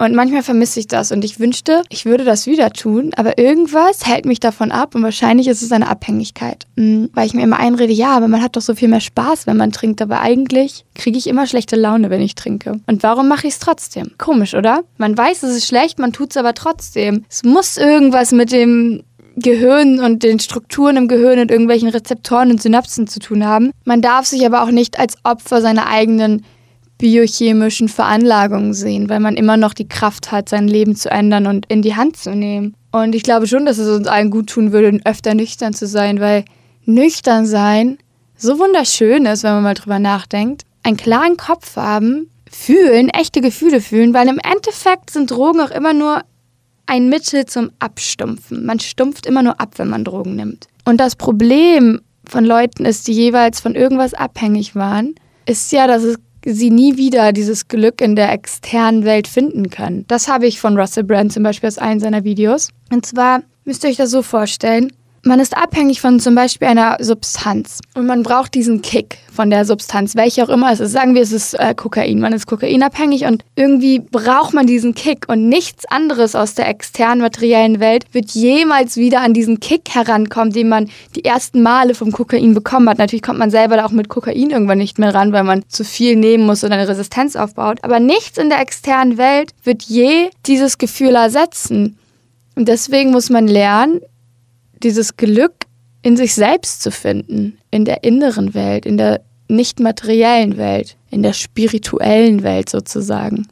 Und 0.00 0.14
manchmal 0.14 0.42
vermisse 0.42 0.80
ich 0.80 0.86
das 0.86 1.12
und 1.12 1.26
ich 1.26 1.38
wünschte, 1.40 1.82
ich 1.90 2.06
würde 2.06 2.24
das 2.24 2.46
wieder 2.46 2.70
tun, 2.70 3.10
aber 3.16 3.36
irgendwas 3.36 4.06
hält 4.06 4.24
mich 4.24 4.40
davon 4.40 4.72
ab 4.72 4.94
und 4.94 5.02
wahrscheinlich 5.02 5.46
ist 5.46 5.60
es 5.60 5.72
eine 5.72 5.88
Abhängigkeit. 5.88 6.66
Mhm, 6.76 7.10
weil 7.12 7.26
ich 7.26 7.34
mir 7.34 7.42
immer 7.42 7.58
einrede, 7.58 7.92
ja, 7.92 8.16
aber 8.16 8.26
man 8.26 8.42
hat 8.42 8.56
doch 8.56 8.62
so 8.62 8.74
viel 8.74 8.88
mehr 8.88 9.00
Spaß, 9.00 9.46
wenn 9.46 9.58
man 9.58 9.72
trinkt, 9.72 10.00
aber 10.00 10.20
eigentlich 10.20 10.86
kriege 10.94 11.18
ich 11.18 11.26
immer 11.26 11.46
schlechte 11.46 11.76
Laune, 11.76 12.08
wenn 12.08 12.22
ich 12.22 12.34
trinke. 12.34 12.80
Und 12.86 13.02
warum 13.02 13.28
mache 13.28 13.46
ich 13.46 13.52
es 13.52 13.58
trotzdem? 13.58 14.12
Komisch, 14.16 14.54
oder? 14.54 14.84
Man 14.96 15.18
weiß, 15.18 15.42
es 15.42 15.54
ist 15.54 15.66
schlecht, 15.66 15.98
man 15.98 16.14
tut 16.14 16.30
es 16.30 16.38
aber 16.38 16.54
trotzdem. 16.54 17.26
Es 17.28 17.44
muss 17.44 17.76
irgendwas 17.76 18.32
mit 18.32 18.52
dem 18.52 19.02
Gehirn 19.36 20.00
und 20.00 20.22
den 20.22 20.38
Strukturen 20.40 20.96
im 20.96 21.08
Gehirn 21.08 21.40
und 21.40 21.50
irgendwelchen 21.50 21.90
Rezeptoren 21.90 22.50
und 22.50 22.62
Synapsen 22.62 23.06
zu 23.06 23.20
tun 23.20 23.44
haben. 23.44 23.70
Man 23.84 24.00
darf 24.00 24.24
sich 24.24 24.46
aber 24.46 24.62
auch 24.62 24.70
nicht 24.70 24.98
als 24.98 25.16
Opfer 25.24 25.60
seiner 25.60 25.88
eigenen 25.88 26.42
biochemischen 27.00 27.88
Veranlagungen 27.88 28.74
sehen, 28.74 29.08
weil 29.08 29.20
man 29.20 29.36
immer 29.36 29.56
noch 29.56 29.74
die 29.74 29.88
Kraft 29.88 30.30
hat, 30.30 30.48
sein 30.48 30.68
Leben 30.68 30.94
zu 30.94 31.10
ändern 31.10 31.46
und 31.46 31.66
in 31.66 31.82
die 31.82 31.96
Hand 31.96 32.16
zu 32.16 32.34
nehmen. 32.34 32.74
Und 32.92 33.14
ich 33.14 33.22
glaube 33.22 33.46
schon, 33.46 33.66
dass 33.66 33.78
es 33.78 33.88
uns 33.88 34.06
allen 34.06 34.30
gut 34.30 34.48
tun 34.50 34.72
würde, 34.72 35.00
öfter 35.04 35.34
nüchtern 35.34 35.72
zu 35.72 35.86
sein, 35.86 36.20
weil 36.20 36.44
nüchtern 36.84 37.46
sein 37.46 37.98
so 38.36 38.58
wunderschön 38.58 39.26
ist, 39.26 39.42
wenn 39.44 39.52
man 39.54 39.62
mal 39.62 39.74
drüber 39.74 39.98
nachdenkt. 39.98 40.62
Einen 40.82 40.96
klaren 40.96 41.36
Kopf 41.36 41.76
haben, 41.76 42.30
fühlen, 42.50 43.08
echte 43.10 43.40
Gefühle 43.40 43.80
fühlen, 43.80 44.14
weil 44.14 44.28
im 44.28 44.38
Endeffekt 44.38 45.10
sind 45.10 45.30
Drogen 45.30 45.60
auch 45.60 45.70
immer 45.70 45.92
nur 45.92 46.22
ein 46.86 47.08
Mittel 47.08 47.46
zum 47.46 47.70
Abstumpfen. 47.78 48.64
Man 48.66 48.80
stumpft 48.80 49.26
immer 49.26 49.42
nur 49.42 49.60
ab, 49.60 49.74
wenn 49.76 49.88
man 49.88 50.04
Drogen 50.04 50.36
nimmt. 50.36 50.66
Und 50.84 50.98
das 50.98 51.16
Problem 51.16 52.00
von 52.24 52.44
Leuten 52.44 52.84
ist, 52.84 53.08
die 53.08 53.12
jeweils 53.12 53.60
von 53.60 53.74
irgendwas 53.74 54.14
abhängig 54.14 54.74
waren, 54.74 55.14
ist 55.46 55.70
ja, 55.72 55.86
dass 55.86 56.02
es 56.02 56.16
sie 56.44 56.70
nie 56.70 56.96
wieder 56.96 57.32
dieses 57.32 57.68
Glück 57.68 58.00
in 58.00 58.16
der 58.16 58.32
externen 58.32 59.04
Welt 59.04 59.28
finden 59.28 59.70
können. 59.70 60.04
Das 60.08 60.28
habe 60.28 60.46
ich 60.46 60.60
von 60.60 60.78
Russell 60.78 61.04
Brand 61.04 61.32
zum 61.32 61.42
Beispiel 61.42 61.68
aus 61.68 61.78
einem 61.78 62.00
seiner 62.00 62.24
Videos. 62.24 62.70
Und 62.92 63.06
zwar 63.06 63.42
müsst 63.64 63.84
ihr 63.84 63.90
euch 63.90 63.96
das 63.96 64.10
so 64.10 64.22
vorstellen. 64.22 64.92
Man 65.22 65.38
ist 65.38 65.54
abhängig 65.54 66.00
von 66.00 66.18
zum 66.18 66.34
Beispiel 66.34 66.68
einer 66.68 66.96
Substanz 66.98 67.80
und 67.94 68.06
man 68.06 68.22
braucht 68.22 68.54
diesen 68.54 68.80
Kick 68.80 69.18
von 69.30 69.50
der 69.50 69.66
Substanz, 69.66 70.16
welche 70.16 70.42
auch 70.42 70.48
immer 70.48 70.72
es 70.72 70.80
ist. 70.80 70.92
Sagen 70.92 71.14
wir, 71.14 71.20
es 71.20 71.30
ist 71.30 71.52
äh, 71.52 71.74
Kokain. 71.74 72.20
Man 72.20 72.32
ist 72.32 72.46
kokainabhängig 72.46 73.26
und 73.26 73.44
irgendwie 73.54 73.98
braucht 73.98 74.54
man 74.54 74.66
diesen 74.66 74.94
Kick 74.94 75.28
und 75.28 75.46
nichts 75.46 75.84
anderes 75.84 76.34
aus 76.34 76.54
der 76.54 76.68
externen 76.68 77.20
materiellen 77.20 77.80
Welt 77.80 78.06
wird 78.12 78.30
jemals 78.30 78.96
wieder 78.96 79.20
an 79.20 79.34
diesen 79.34 79.60
Kick 79.60 79.90
herankommen, 79.90 80.54
den 80.54 80.70
man 80.70 80.88
die 81.14 81.26
ersten 81.26 81.62
Male 81.62 81.94
vom 81.94 82.12
Kokain 82.12 82.54
bekommen 82.54 82.88
hat. 82.88 82.96
Natürlich 82.96 83.22
kommt 83.22 83.38
man 83.38 83.50
selber 83.50 83.84
auch 83.84 83.90
mit 83.90 84.08
Kokain 84.08 84.48
irgendwann 84.48 84.78
nicht 84.78 84.98
mehr 84.98 85.14
ran, 85.14 85.34
weil 85.34 85.44
man 85.44 85.64
zu 85.68 85.84
viel 85.84 86.16
nehmen 86.16 86.46
muss 86.46 86.64
und 86.64 86.72
eine 86.72 86.88
Resistenz 86.88 87.36
aufbaut. 87.36 87.80
Aber 87.82 88.00
nichts 88.00 88.38
in 88.38 88.48
der 88.48 88.60
externen 88.60 89.18
Welt 89.18 89.52
wird 89.64 89.82
je 89.82 90.30
dieses 90.46 90.78
Gefühl 90.78 91.14
ersetzen. 91.14 91.98
Und 92.56 92.68
deswegen 92.68 93.10
muss 93.10 93.28
man 93.28 93.46
lernen, 93.46 94.00
dieses 94.82 95.16
Glück 95.16 95.52
in 96.02 96.16
sich 96.16 96.34
selbst 96.34 96.82
zu 96.82 96.90
finden, 96.90 97.58
in 97.70 97.84
der 97.84 98.04
inneren 98.04 98.54
Welt, 98.54 98.86
in 98.86 98.96
der 98.96 99.20
nicht 99.48 99.80
materiellen 99.80 100.56
Welt, 100.56 100.96
in 101.10 101.22
der 101.22 101.32
spirituellen 101.32 102.42
Welt 102.42 102.70
sozusagen. 102.70 103.46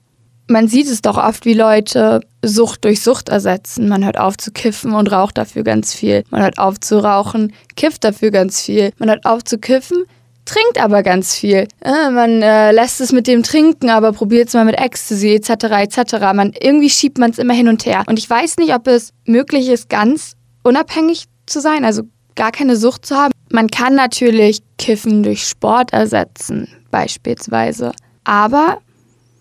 Man 0.51 0.67
sieht 0.67 0.89
es 0.89 1.03
doch 1.03 1.19
oft, 1.19 1.45
wie 1.45 1.53
Leute 1.53 2.21
Sucht 2.43 2.85
durch 2.85 3.03
Sucht 3.03 3.29
ersetzen. 3.29 3.89
Man 3.89 4.05
hört 4.05 4.19
auf 4.19 4.39
zu 4.39 4.51
kiffen 4.51 4.95
und 4.95 5.13
raucht 5.13 5.37
dafür 5.37 5.63
ganz 5.63 5.93
viel. 5.93 6.25
Man 6.31 6.41
hört 6.41 6.59
auf 6.59 6.81
zu 6.81 7.05
rauchen, 7.05 7.53
kifft 7.77 8.05
dafür 8.05 8.31
ganz 8.31 8.63
viel. 8.63 8.93
Man 8.99 9.11
hört 9.11 9.27
auf 9.27 9.45
zu 9.45 9.59
kiffen, 9.59 10.05
trinkt 10.47 10.83
aber 10.83 11.03
ganz 11.03 11.35
viel. 11.35 11.69
Äh, 11.83 12.11
man 12.11 12.41
äh, 12.41 12.73
lässt 12.73 13.03
es 13.03 13.13
mit 13.13 13.27
dem 13.27 13.43
Trinken, 13.43 13.91
aber 13.91 14.13
probiert 14.13 14.49
es 14.49 14.55
mal 14.55 14.65
mit 14.65 14.81
Ecstasy 14.81 15.35
etc. 15.35 15.51
etc. 15.51 16.15
Man 16.33 16.55
irgendwie 16.59 16.89
schiebt 16.89 17.19
man 17.19 17.31
es 17.31 17.39
immer 17.39 17.55
hin 17.55 17.69
und 17.69 17.85
her. 17.85 18.05
Und 18.07 18.19
ich 18.19 18.31
weiß 18.31 18.57
nicht, 18.57 18.75
ob 18.75 18.87
es 18.87 19.13
möglich 19.27 19.69
ist, 19.69 19.91
ganz 19.91 20.38
unabhängig 20.63 21.25
zu 21.47 21.61
sein, 21.61 21.85
also 21.85 22.03
gar 22.35 22.53
keine 22.53 22.77
Sucht 22.77 23.07
zu 23.07 23.17
haben. 23.17 23.33
Man 23.51 23.69
kann 23.69 23.95
natürlich 23.95 24.63
Kiffen 24.79 25.23
durch 25.23 25.47
Sport 25.47 25.93
ersetzen, 25.93 26.69
beispielsweise. 26.91 27.93
Aber 28.25 28.79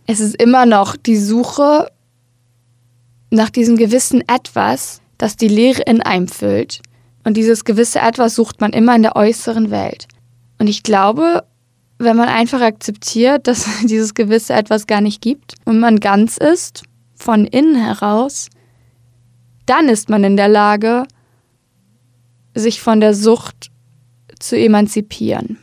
es 0.08 0.20
ist 0.20 0.42
immer 0.42 0.66
noch 0.66 0.96
die 0.96 1.18
Suche 1.18 1.90
nach 3.30 3.50
diesem 3.50 3.76
gewissen 3.76 4.22
Etwas, 4.28 5.02
das 5.18 5.36
die 5.36 5.50
Leere 5.50 5.82
in 5.84 6.02
einem 6.02 6.28
füllt. 6.28 6.82
Und 7.24 7.36
dieses 7.36 7.66
gewisse 7.66 8.00
Etwas 8.00 8.36
sucht 8.36 8.62
man 8.62 8.72
immer 8.72 8.96
in 8.96 9.04
der 9.04 9.16
äußeren 9.16 9.70
Welt. 9.70 10.08
Und 10.60 10.68
ich 10.68 10.84
glaube, 10.84 11.44
wenn 12.00 12.16
man 12.16 12.30
einfach 12.30 12.62
akzeptiert, 12.62 13.48
dass 13.48 13.68
dieses 13.84 14.14
gewisse 14.14 14.54
Etwas 14.54 14.88
gar 14.88 15.02
nicht 15.02 15.22
gibt 15.22 15.56
und 15.66 15.80
man 15.80 16.00
ganz 16.00 16.38
ist, 16.38 16.84
von 17.16 17.46
innen 17.46 17.76
heraus, 17.76 18.50
dann 19.68 19.90
ist 19.90 20.10
man 20.10 20.24
in 20.24 20.38
der 20.38 20.48
Lage, 20.48 21.04
sich 22.56 22.82
von 22.82 23.00
der 23.00 23.14
Sucht 23.14 23.70
zu 24.40 24.58
emanzipieren. 24.58 25.60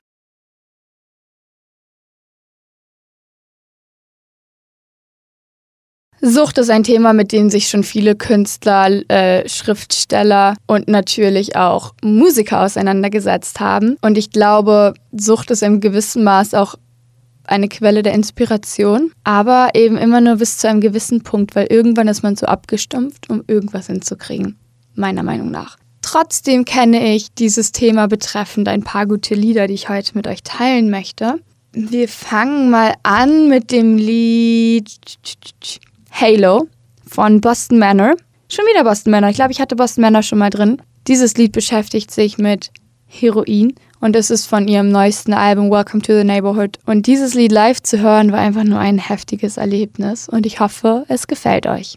Sucht 6.27 6.57
ist 6.57 6.71
ein 6.71 6.85
Thema, 6.85 7.13
mit 7.13 7.33
dem 7.33 7.51
sich 7.51 7.69
schon 7.69 7.85
viele 7.85 8.17
Künstler, 8.17 8.89
äh, 9.11 9.47
Schriftsteller 9.47 10.57
und 10.67 10.89
natürlich 10.89 11.55
auch 11.55 11.93
Musiker 12.03 12.63
auseinandergesetzt 12.63 13.61
haben. 13.61 13.99
Und 14.01 14.17
ich 14.17 14.31
glaube, 14.31 14.95
Sucht 15.13 15.51
ist 15.51 15.63
im 15.63 15.81
gewissen 15.81 16.25
Maß 16.25 16.55
auch 16.55 16.77
eine 17.45 17.69
Quelle 17.69 18.03
der 18.03 18.15
Inspiration, 18.15 19.13
aber 19.25 19.71
eben 19.75 19.97
immer 19.97 20.21
nur 20.21 20.37
bis 20.37 20.59
zu 20.59 20.69
einem 20.69 20.81
gewissen 20.81 21.23
Punkt, 21.23 21.55
weil 21.55 21.67
irgendwann 21.71 22.09
ist 22.09 22.23
man 22.23 22.37
so 22.37 22.47
abgestumpft, 22.47 23.31
um 23.31 23.43
irgendwas 23.47 23.87
hinzukriegen, 23.87 24.57
meiner 24.95 25.23
Meinung 25.23 25.51
nach. 25.51 25.77
Trotzdem 26.03 26.65
kenne 26.65 27.15
ich 27.15 27.33
dieses 27.33 27.73
Thema 27.73 28.09
betreffend 28.09 28.69
ein 28.69 28.83
paar 28.83 29.07
gute 29.07 29.35
Lieder, 29.35 29.67
die 29.67 29.75
ich 29.75 29.89
heute 29.89 30.13
mit 30.15 30.27
euch 30.27 30.43
teilen 30.43 30.91
möchte. 30.91 31.41
Wir 31.73 32.09
fangen 32.09 32.71
mal 32.71 32.95
an 33.03 33.49
mit 33.49 33.73
dem 33.73 33.97
Lied 33.97 34.91
Halo 36.13 36.69
von 37.07 37.41
Boston 37.41 37.79
Manor. 37.79 38.15
Schon 38.49 38.65
wieder 38.67 38.85
Boston 38.85 39.11
Manor. 39.11 39.31
Ich 39.31 39.37
glaube, 39.37 39.53
ich 39.53 39.61
hatte 39.61 39.77
Boston 39.77 40.03
Manor 40.03 40.23
schon 40.23 40.39
mal 40.39 40.51
drin. 40.51 40.81
Dieses 41.09 41.37
Lied 41.37 41.53
beschäftigt 41.53 42.11
sich 42.11 42.39
mit 42.39 42.71
Heroin 43.07 43.75
und 44.05 44.15
es 44.17 44.29
ist 44.29 44.47
von 44.47 44.69
ihrem 44.69 44.91
neuesten 44.91 45.33
Album 45.33 45.71
Welcome 45.71 46.03
to 46.03 46.15
the 46.15 46.25
Neighborhood. 46.25 46.79
Und 46.85 47.07
dieses 47.07 47.33
Lied 47.33 47.51
live 47.51 47.83
zu 47.83 48.01
hören 48.01 48.33
war 48.33 48.39
einfach 48.39 48.63
nur 48.63 48.79
ein 48.79 48.99
heftiges 48.99 49.57
Erlebnis 49.57 50.29
und 50.29 50.45
ich 50.45 50.61
hoffe, 50.61 51.07
es 51.09 51.27
gefällt 51.27 51.67
euch. 51.67 51.97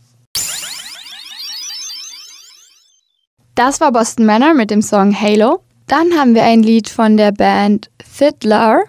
Das 3.55 3.81
war 3.81 3.91
Boston 3.91 4.25
Manor 4.25 4.53
mit 4.53 4.71
dem 4.71 4.81
Song 4.81 5.19
Halo. 5.19 5.59
Dann 5.87 6.13
haben 6.17 6.33
wir 6.33 6.43
ein 6.43 6.63
Lied 6.63 6.87
von 6.87 7.17
der 7.17 7.33
Band 7.33 7.89
Fiddler 8.01 8.83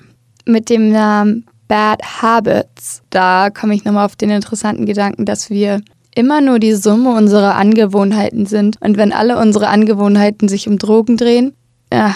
mit 0.45 0.71
dem 0.71 0.93
Namen 0.93 1.45
Bad 1.67 2.01
Habits. 2.23 3.03
Da 3.11 3.51
komme 3.51 3.75
ich 3.75 3.85
nochmal 3.85 4.07
auf 4.07 4.15
den 4.15 4.31
interessanten 4.31 4.87
Gedanken, 4.87 5.25
dass 5.25 5.51
wir 5.51 5.81
immer 6.15 6.41
nur 6.41 6.61
die 6.61 6.75
Summe 6.75 7.17
unserer 7.17 7.57
Angewohnheiten 7.57 8.47
sind. 8.47 8.81
Und 8.81 8.97
wenn 8.97 9.13
alle 9.13 9.39
unsere 9.39 9.67
Angewohnheiten 9.67 10.49
sich 10.49 10.69
um 10.69 10.79
Drogen 10.79 11.17
drehen, 11.17 11.55
ja, 11.93 12.15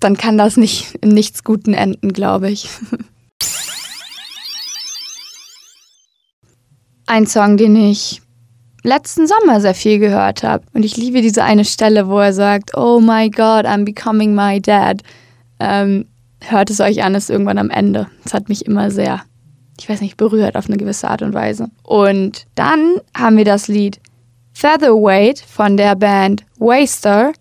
dann 0.00 0.16
kann 0.16 0.38
das 0.38 0.56
nicht 0.56 0.94
in 0.96 1.10
nichts 1.10 1.44
Guten 1.44 1.74
enden, 1.74 2.12
glaube 2.12 2.50
ich. 2.50 2.68
Ein 7.06 7.26
Song, 7.26 7.56
den 7.56 7.74
ich 7.74 8.20
letzten 8.82 9.26
Sommer 9.26 9.60
sehr 9.60 9.74
viel 9.74 9.98
gehört 9.98 10.42
habe. 10.42 10.64
Und 10.72 10.84
ich 10.84 10.96
liebe 10.96 11.22
diese 11.22 11.42
eine 11.44 11.64
Stelle, 11.64 12.08
wo 12.08 12.18
er 12.18 12.32
sagt, 12.32 12.76
Oh 12.76 13.00
my 13.00 13.30
God, 13.30 13.64
I'm 13.64 13.84
becoming 13.84 14.34
my 14.34 14.60
dad. 14.60 15.02
Ähm, 15.58 16.06
hört 16.40 16.70
es 16.70 16.80
euch 16.80 17.02
an, 17.02 17.14
ist 17.14 17.30
irgendwann 17.30 17.58
am 17.58 17.70
Ende. 17.70 18.08
Das 18.24 18.34
hat 18.34 18.48
mich 18.48 18.66
immer 18.66 18.90
sehr, 18.90 19.22
ich 19.78 19.88
weiß 19.88 20.00
nicht, 20.00 20.16
berührt 20.16 20.56
auf 20.56 20.66
eine 20.66 20.76
gewisse 20.76 21.08
Art 21.08 21.22
und 21.22 21.34
Weise. 21.34 21.68
Und 21.82 22.46
dann 22.54 23.00
haben 23.16 23.36
wir 23.36 23.44
das 23.44 23.68
Lied 23.68 24.00
Featherweight 24.52 25.40
von 25.40 25.76
der 25.76 25.94
Band 25.94 26.44
Waster. 26.58 27.32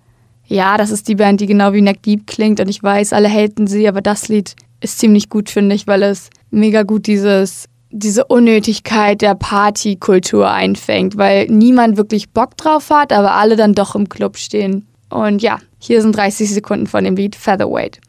Ja, 0.48 0.78
das 0.78 0.92
ist 0.92 1.08
die 1.08 1.16
Band, 1.16 1.42
die 1.42 1.46
genau 1.46 1.74
wie 1.74 1.82
Neck 1.82 2.02
Deep 2.04 2.26
klingt 2.26 2.60
und 2.60 2.70
ich 2.70 2.82
weiß, 2.82 3.14
alle 3.14 3.30
haten 3.30 3.68
sie, 3.68 3.88
aber 3.88 4.02
das 4.02 4.30
Lied 4.30 4.56
ist 4.80 5.00
ziemlich 5.00 5.30
gut, 5.30 5.50
finde 5.50 5.76
ich, 5.76 5.88
weil 5.88 6.04
es 6.04 6.30
mega 6.52 6.84
gut 6.84 7.08
dieses 7.08 7.66
diese 7.90 8.26
Unnötigkeit 8.26 9.22
der 9.22 9.36
Partykultur 9.36 10.50
einfängt, 10.50 11.18
weil 11.18 11.48
niemand 11.48 11.98
wirklich 11.98 12.32
Bock 12.32 12.58
drauf 12.58 12.90
hat, 12.90 13.14
aber 13.14 13.34
alle 13.34 13.56
dann 13.56 13.74
doch 13.74 13.96
im 13.96 14.10
Club 14.10 14.38
stehen. 14.38 14.88
Und 15.10 15.42
ja, 15.42 15.60
hier 15.80 16.02
sind 16.02 16.16
30 16.16 16.54
Sekunden 16.54 16.88
von 16.88 17.04
dem 17.04 17.16
Lied 17.16 17.36
Featherweight. 17.36 18.00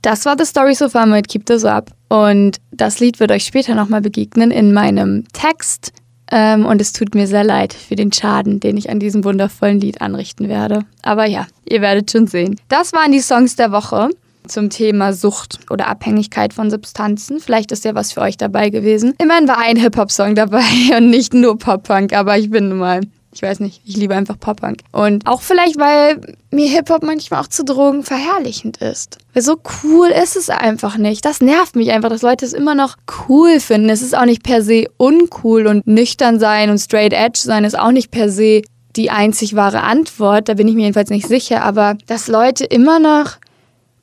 Das 0.00 0.24
war 0.24 0.36
The 0.38 0.46
Story 0.46 0.74
So 0.74 0.88
Far 0.88 1.06
mit 1.06 1.28
Keep 1.28 1.44
This 1.44 1.64
Up. 1.64 1.90
Und 2.08 2.58
das 2.70 3.00
Lied 3.00 3.20
wird 3.20 3.30
euch 3.30 3.44
später 3.44 3.74
nochmal 3.74 4.00
begegnen 4.00 4.50
in 4.50 4.72
meinem 4.72 5.24
Text. 5.32 5.92
Ähm, 6.30 6.66
und 6.66 6.80
es 6.80 6.92
tut 6.92 7.14
mir 7.14 7.26
sehr 7.26 7.44
leid 7.44 7.72
für 7.72 7.96
den 7.96 8.12
Schaden, 8.12 8.60
den 8.60 8.76
ich 8.76 8.90
an 8.90 9.00
diesem 9.00 9.24
wundervollen 9.24 9.80
Lied 9.80 10.00
anrichten 10.00 10.48
werde. 10.48 10.84
Aber 11.02 11.24
ja, 11.24 11.46
ihr 11.64 11.80
werdet 11.80 12.10
schon 12.10 12.26
sehen. 12.26 12.56
Das 12.68 12.92
waren 12.92 13.12
die 13.12 13.20
Songs 13.20 13.56
der 13.56 13.72
Woche 13.72 14.10
zum 14.46 14.70
Thema 14.70 15.12
Sucht 15.12 15.60
oder 15.70 15.88
Abhängigkeit 15.88 16.52
von 16.52 16.70
Substanzen. 16.70 17.40
Vielleicht 17.40 17.72
ist 17.72 17.84
ja 17.84 17.94
was 17.94 18.12
für 18.12 18.20
euch 18.20 18.36
dabei 18.36 18.70
gewesen. 18.70 19.14
Immerhin 19.18 19.48
war 19.48 19.58
ein 19.58 19.76
Hip-Hop-Song 19.76 20.34
dabei 20.34 20.64
und 20.96 21.10
nicht 21.10 21.34
nur 21.34 21.58
Pop-Punk, 21.58 22.12
aber 22.12 22.38
ich 22.38 22.50
bin 22.50 22.70
nun 22.70 22.78
mal 22.78 23.00
ich 23.32 23.42
weiß 23.42 23.60
nicht, 23.60 23.82
ich 23.84 23.96
liebe 23.96 24.14
einfach 24.14 24.38
Pop-Punk. 24.38 24.80
Und 24.90 25.26
auch 25.26 25.42
vielleicht, 25.42 25.78
weil 25.78 26.36
mir 26.50 26.68
Hip-Hop 26.68 27.02
manchmal 27.02 27.42
auch 27.42 27.48
zu 27.48 27.64
Drogen 27.64 28.02
verherrlichend 28.02 28.78
ist. 28.78 29.18
Weil 29.34 29.42
so 29.42 29.58
cool 29.82 30.08
ist 30.08 30.36
es 30.36 30.48
einfach 30.48 30.96
nicht. 30.96 31.24
Das 31.24 31.40
nervt 31.40 31.76
mich 31.76 31.90
einfach, 31.90 32.08
dass 32.08 32.22
Leute 32.22 32.46
es 32.46 32.54
immer 32.54 32.74
noch 32.74 32.96
cool 33.28 33.60
finden. 33.60 33.90
Es 33.90 34.02
ist 34.02 34.16
auch 34.16 34.24
nicht 34.24 34.42
per 34.42 34.62
se 34.62 34.86
uncool 34.96 35.66
und 35.66 35.86
nüchtern 35.86 36.40
sein 36.40 36.70
und 36.70 36.78
straight 36.78 37.12
edge 37.12 37.38
sein 37.38 37.64
ist 37.64 37.78
auch 37.78 37.92
nicht 37.92 38.10
per 38.10 38.30
se 38.30 38.62
die 38.96 39.10
einzig 39.10 39.54
wahre 39.54 39.82
Antwort. 39.82 40.48
Da 40.48 40.54
bin 40.54 40.66
ich 40.66 40.74
mir 40.74 40.82
jedenfalls 40.82 41.10
nicht 41.10 41.28
sicher. 41.28 41.62
Aber 41.62 41.96
dass 42.06 42.28
Leute 42.28 42.64
immer 42.64 42.98
noch 42.98 43.36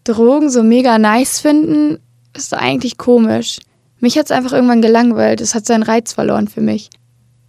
Drogen 0.03 0.51
so 0.51 0.61
mega 0.61 0.99
nice 0.99 1.39
finden, 1.39 1.97
ist 2.35 2.53
eigentlich 2.53 2.97
komisch. 2.97 3.59
Mich 3.99 4.19
hat 4.19 4.25
es 4.25 4.31
einfach 4.31 4.53
irgendwann 4.53 4.83
gelangweilt. 4.83 5.41
Es 5.41 5.55
hat 5.55 5.65
seinen 5.65 5.83
Reiz 5.83 6.13
verloren 6.13 6.47
für 6.47 6.61
mich. 6.61 6.91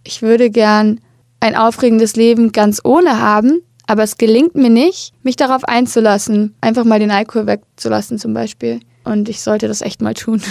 Ich 0.03 0.23
würde 0.23 0.49
gern 0.49 1.01
ein 1.39 1.55
aufregendes 1.55 2.15
Leben 2.15 2.51
ganz 2.51 2.81
ohne 2.83 3.21
haben, 3.21 3.61
aber 3.85 4.03
es 4.03 4.17
gelingt 4.17 4.55
mir 4.55 4.69
nicht, 4.69 5.13
mich 5.23 5.35
darauf 5.35 5.63
einzulassen, 5.63 6.55
einfach 6.61 6.83
mal 6.83 6.99
den 6.99 7.11
Alkohol 7.11 7.47
wegzulassen 7.47 8.19
zum 8.19 8.33
Beispiel. 8.33 8.81
Und 9.05 9.29
ich 9.29 9.41
sollte 9.41 9.69
das 9.69 9.81
echt 9.81 10.01
mal 10.01 10.13
tun. 10.13 10.41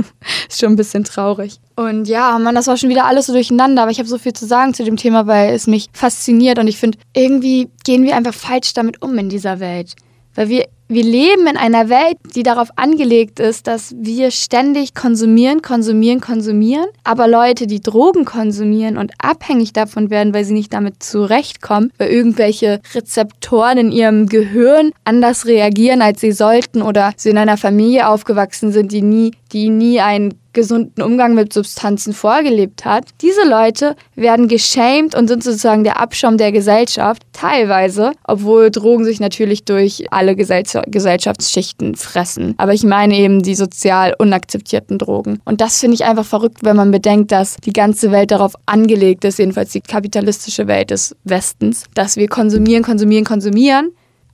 ist 0.48 0.58
schon 0.58 0.72
ein 0.72 0.76
bisschen 0.76 1.04
traurig. 1.04 1.60
Und 1.74 2.08
ja, 2.08 2.38
man, 2.38 2.54
das 2.54 2.66
war 2.66 2.78
schon 2.78 2.88
wieder 2.88 3.04
alles 3.04 3.26
so 3.26 3.34
durcheinander, 3.34 3.82
aber 3.82 3.90
ich 3.90 3.98
habe 3.98 4.08
so 4.08 4.16
viel 4.16 4.32
zu 4.32 4.46
sagen 4.46 4.72
zu 4.72 4.84
dem 4.84 4.96
Thema, 4.96 5.26
weil 5.26 5.54
es 5.54 5.66
mich 5.66 5.88
fasziniert 5.92 6.58
und 6.58 6.66
ich 6.66 6.78
finde, 6.78 6.96
irgendwie 7.14 7.68
gehen 7.84 8.04
wir 8.04 8.16
einfach 8.16 8.32
falsch 8.32 8.72
damit 8.72 9.02
um 9.02 9.18
in 9.18 9.28
dieser 9.28 9.60
Welt. 9.60 9.94
Weil 10.34 10.48
wir 10.48 10.66
wir 10.88 11.02
leben 11.02 11.48
in 11.48 11.56
einer 11.56 11.88
Welt, 11.88 12.16
die 12.34 12.44
darauf 12.44 12.68
angelegt 12.76 13.40
ist, 13.40 13.66
dass 13.66 13.94
wir 13.98 14.30
ständig 14.30 14.94
konsumieren, 14.94 15.60
konsumieren, 15.60 16.20
konsumieren. 16.20 16.86
Aber 17.02 17.26
Leute, 17.26 17.66
die 17.66 17.80
Drogen 17.80 18.24
konsumieren 18.24 18.96
und 18.96 19.12
abhängig 19.18 19.72
davon 19.72 20.10
werden, 20.10 20.32
weil 20.32 20.44
sie 20.44 20.54
nicht 20.54 20.72
damit 20.72 21.02
zurechtkommen, 21.02 21.92
weil 21.98 22.10
irgendwelche 22.10 22.80
Rezeptoren 22.94 23.78
in 23.78 23.92
ihrem 23.92 24.26
Gehirn 24.26 24.92
anders 25.04 25.46
reagieren, 25.46 26.02
als 26.02 26.20
sie 26.20 26.32
sollten 26.32 26.82
oder 26.82 27.12
sie 27.16 27.30
in 27.30 27.38
einer 27.38 27.56
Familie 27.56 28.08
aufgewachsen 28.08 28.70
sind, 28.70 28.92
die 28.92 29.02
nie, 29.02 29.32
die 29.52 29.70
nie 29.70 30.00
ein 30.00 30.34
gesunden 30.52 31.02
Umgang 31.02 31.34
mit 31.34 31.52
Substanzen 31.52 32.14
vorgelebt 32.14 32.86
hat. 32.86 33.04
Diese 33.20 33.46
Leute 33.46 33.94
werden 34.14 34.48
geschämt 34.48 35.14
und 35.14 35.28
sind 35.28 35.44
sozusagen 35.44 35.84
der 35.84 36.00
Abschaum 36.00 36.38
der 36.38 36.50
Gesellschaft, 36.50 37.22
teilweise, 37.32 38.12
obwohl 38.24 38.70
Drogen 38.70 39.04
sich 39.04 39.20
natürlich 39.20 39.64
durch 39.64 40.06
alle 40.10 40.34
Gesell 40.34 40.64
Gesellschaftsschichten 40.86 41.94
fressen. 41.94 42.54
Aber 42.56 42.72
ich 42.72 42.84
meine 42.84 43.16
eben 43.16 43.42
die 43.42 43.54
sozial 43.54 44.14
unakzeptierten 44.18 44.98
Drogen. 44.98 45.40
Und 45.44 45.60
das 45.60 45.78
finde 45.78 45.96
ich 45.96 46.04
einfach 46.04 46.24
verrückt, 46.24 46.60
wenn 46.62 46.76
man 46.76 46.90
bedenkt, 46.90 47.32
dass 47.32 47.56
die 47.56 47.74
ganze 47.74 48.10
Welt 48.10 48.30
darauf 48.30 48.54
angelegt 48.64 49.24
ist, 49.24 49.38
jedenfalls 49.38 49.72
die 49.72 49.82
kapitalistische 49.82 50.66
Welt 50.66 50.90
des 50.90 51.14
Westens, 51.24 51.84
dass 51.94 52.16
wir 52.16 52.28
konsumieren, 52.28 52.82
konsumieren, 52.82 53.26
konsumieren. 53.26 53.90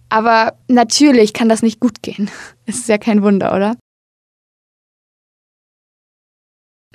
Aber 0.09 0.53
natürlich 0.69 1.33
kann 1.33 1.49
das 1.49 1.63
nicht 1.63 1.81
gut 1.81 2.03
gehen. 2.03 2.31
Es 2.65 2.77
ist 2.77 2.89
ja 2.89 2.97
kein 2.97 3.25
Wunder, 3.25 3.57
oder? 3.57 3.75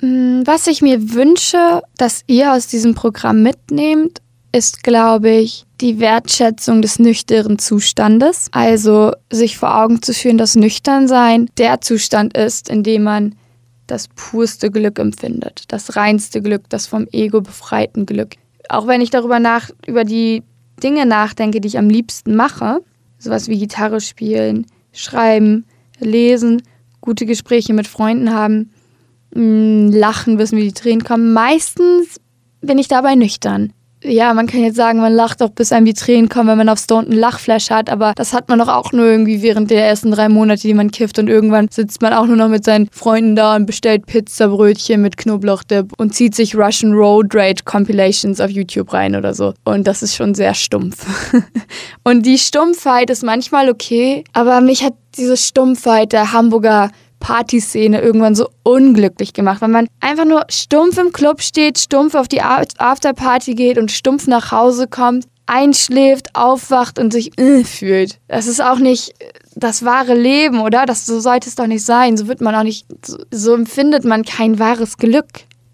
Was 0.00 0.66
ich 0.66 0.82
mir 0.82 1.12
wünsche, 1.12 1.82
dass 1.96 2.22
ihr 2.26 2.52
aus 2.52 2.66
diesem 2.66 2.94
Programm 2.94 3.42
mitnehmt, 3.42 4.20
ist, 4.52 4.82
glaube 4.82 5.30
ich, 5.30 5.66
die 5.80 6.00
Wertschätzung 6.00 6.82
des 6.82 6.98
nüchternen 6.98 7.58
Zustandes. 7.58 8.48
Also 8.52 9.12
sich 9.30 9.58
vor 9.58 9.76
Augen 9.76 10.02
zu 10.02 10.14
führen, 10.14 10.38
dass 10.38 10.56
Nüchternsein 10.56 11.50
der 11.58 11.80
Zustand 11.80 12.36
ist, 12.36 12.68
in 12.68 12.82
dem 12.82 13.02
man 13.02 13.34
das 13.86 14.08
purste 14.08 14.70
Glück 14.70 14.98
empfindet, 14.98 15.64
das 15.68 15.96
reinste 15.96 16.42
Glück, 16.42 16.68
das 16.68 16.86
vom 16.86 17.06
Ego 17.12 17.40
befreiten 17.40 18.06
Glück. 18.06 18.34
Auch 18.68 18.86
wenn 18.86 19.00
ich 19.00 19.10
darüber 19.10 19.38
nach, 19.38 19.70
über 19.86 20.04
die 20.04 20.42
Dinge 20.82 21.06
nachdenke, 21.06 21.60
die 21.60 21.68
ich 21.68 21.78
am 21.78 21.88
liebsten 21.88 22.36
mache, 22.36 22.80
sowas 23.18 23.48
wie 23.48 23.58
Gitarre 23.58 24.00
spielen, 24.00 24.66
schreiben, 24.92 25.64
lesen, 25.98 26.62
gute 27.00 27.26
Gespräche 27.26 27.72
mit 27.72 27.86
Freunden 27.86 28.32
haben, 28.32 28.58
mm, 28.58 28.77
lachen, 29.32 30.38
wissen, 30.38 30.58
wie 30.58 30.64
die 30.64 30.72
Tränen 30.72 31.04
kommen. 31.04 31.32
Meistens 31.32 32.20
bin 32.60 32.78
ich 32.78 32.88
dabei 32.88 33.14
nüchtern 33.14 33.72
ja, 34.04 34.32
man 34.32 34.46
kann 34.46 34.62
jetzt 34.62 34.76
sagen, 34.76 35.00
man 35.00 35.12
lacht 35.12 35.42
auch 35.42 35.50
bis 35.50 35.72
einem 35.72 35.86
die 35.86 35.94
Tränen 35.94 36.28
kommen, 36.28 36.48
wenn 36.48 36.58
man 36.58 36.68
auf 36.68 36.78
Stone 36.78 37.08
einen 37.08 37.18
Lachflash 37.18 37.70
hat, 37.70 37.90
aber 37.90 38.12
das 38.14 38.32
hat 38.32 38.48
man 38.48 38.58
doch 38.58 38.68
auch 38.68 38.92
nur 38.92 39.06
irgendwie 39.06 39.42
während 39.42 39.70
der 39.70 39.86
ersten 39.86 40.12
drei 40.12 40.28
Monate, 40.28 40.62
die 40.62 40.74
man 40.74 40.90
kifft 40.90 41.18
und 41.18 41.28
irgendwann 41.28 41.68
sitzt 41.68 42.00
man 42.00 42.12
auch 42.12 42.26
nur 42.26 42.36
noch 42.36 42.48
mit 42.48 42.64
seinen 42.64 42.88
Freunden 42.92 43.34
da 43.34 43.56
und 43.56 43.66
bestellt 43.66 44.06
Pizzabrötchen 44.06 45.02
mit 45.02 45.16
Knoblauchdip 45.16 45.92
und 45.98 46.14
zieht 46.14 46.34
sich 46.34 46.54
Russian 46.54 46.92
Road 46.92 47.34
Rage 47.34 47.64
Compilations 47.64 48.40
auf 48.40 48.50
YouTube 48.50 48.92
rein 48.92 49.16
oder 49.16 49.34
so. 49.34 49.54
Und 49.64 49.86
das 49.86 50.02
ist 50.02 50.14
schon 50.14 50.34
sehr 50.34 50.54
stumpf. 50.54 51.04
und 52.04 52.24
die 52.24 52.38
Stumpfheit 52.38 53.10
ist 53.10 53.24
manchmal 53.24 53.68
okay, 53.68 54.22
aber 54.32 54.60
mich 54.60 54.84
hat 54.84 54.94
diese 55.16 55.36
Stumpfheit 55.36 56.12
der 56.12 56.32
Hamburger 56.32 56.90
Partyszene 57.20 58.00
irgendwann 58.00 58.34
so 58.34 58.48
unglücklich 58.62 59.32
gemacht, 59.32 59.60
weil 59.60 59.68
man 59.68 59.88
einfach 60.00 60.24
nur 60.24 60.44
stumpf 60.48 60.98
im 60.98 61.12
Club 61.12 61.42
steht, 61.42 61.78
stumpf 61.78 62.14
auf 62.14 62.28
die 62.28 62.42
Afterparty 62.42 63.54
geht 63.54 63.78
und 63.78 63.90
stumpf 63.90 64.26
nach 64.26 64.52
Hause 64.52 64.86
kommt, 64.86 65.26
einschläft, 65.46 66.34
aufwacht 66.34 66.98
und 66.98 67.12
sich 67.12 67.38
äh, 67.38 67.64
fühlt. 67.64 68.18
Das 68.28 68.46
ist 68.46 68.62
auch 68.62 68.78
nicht 68.78 69.14
das 69.56 69.84
wahre 69.84 70.14
Leben, 70.14 70.60
oder? 70.60 70.86
Das 70.86 71.06
so 71.06 71.20
sollte 71.20 71.48
es 71.48 71.56
doch 71.56 71.66
nicht 71.66 71.84
sein. 71.84 72.16
So 72.16 72.28
wird 72.28 72.40
man 72.40 72.54
auch 72.54 72.62
nicht, 72.62 72.86
so, 73.04 73.18
so 73.30 73.54
empfindet 73.54 74.04
man 74.04 74.24
kein 74.24 74.58
wahres 74.58 74.98
Glück 74.98 75.26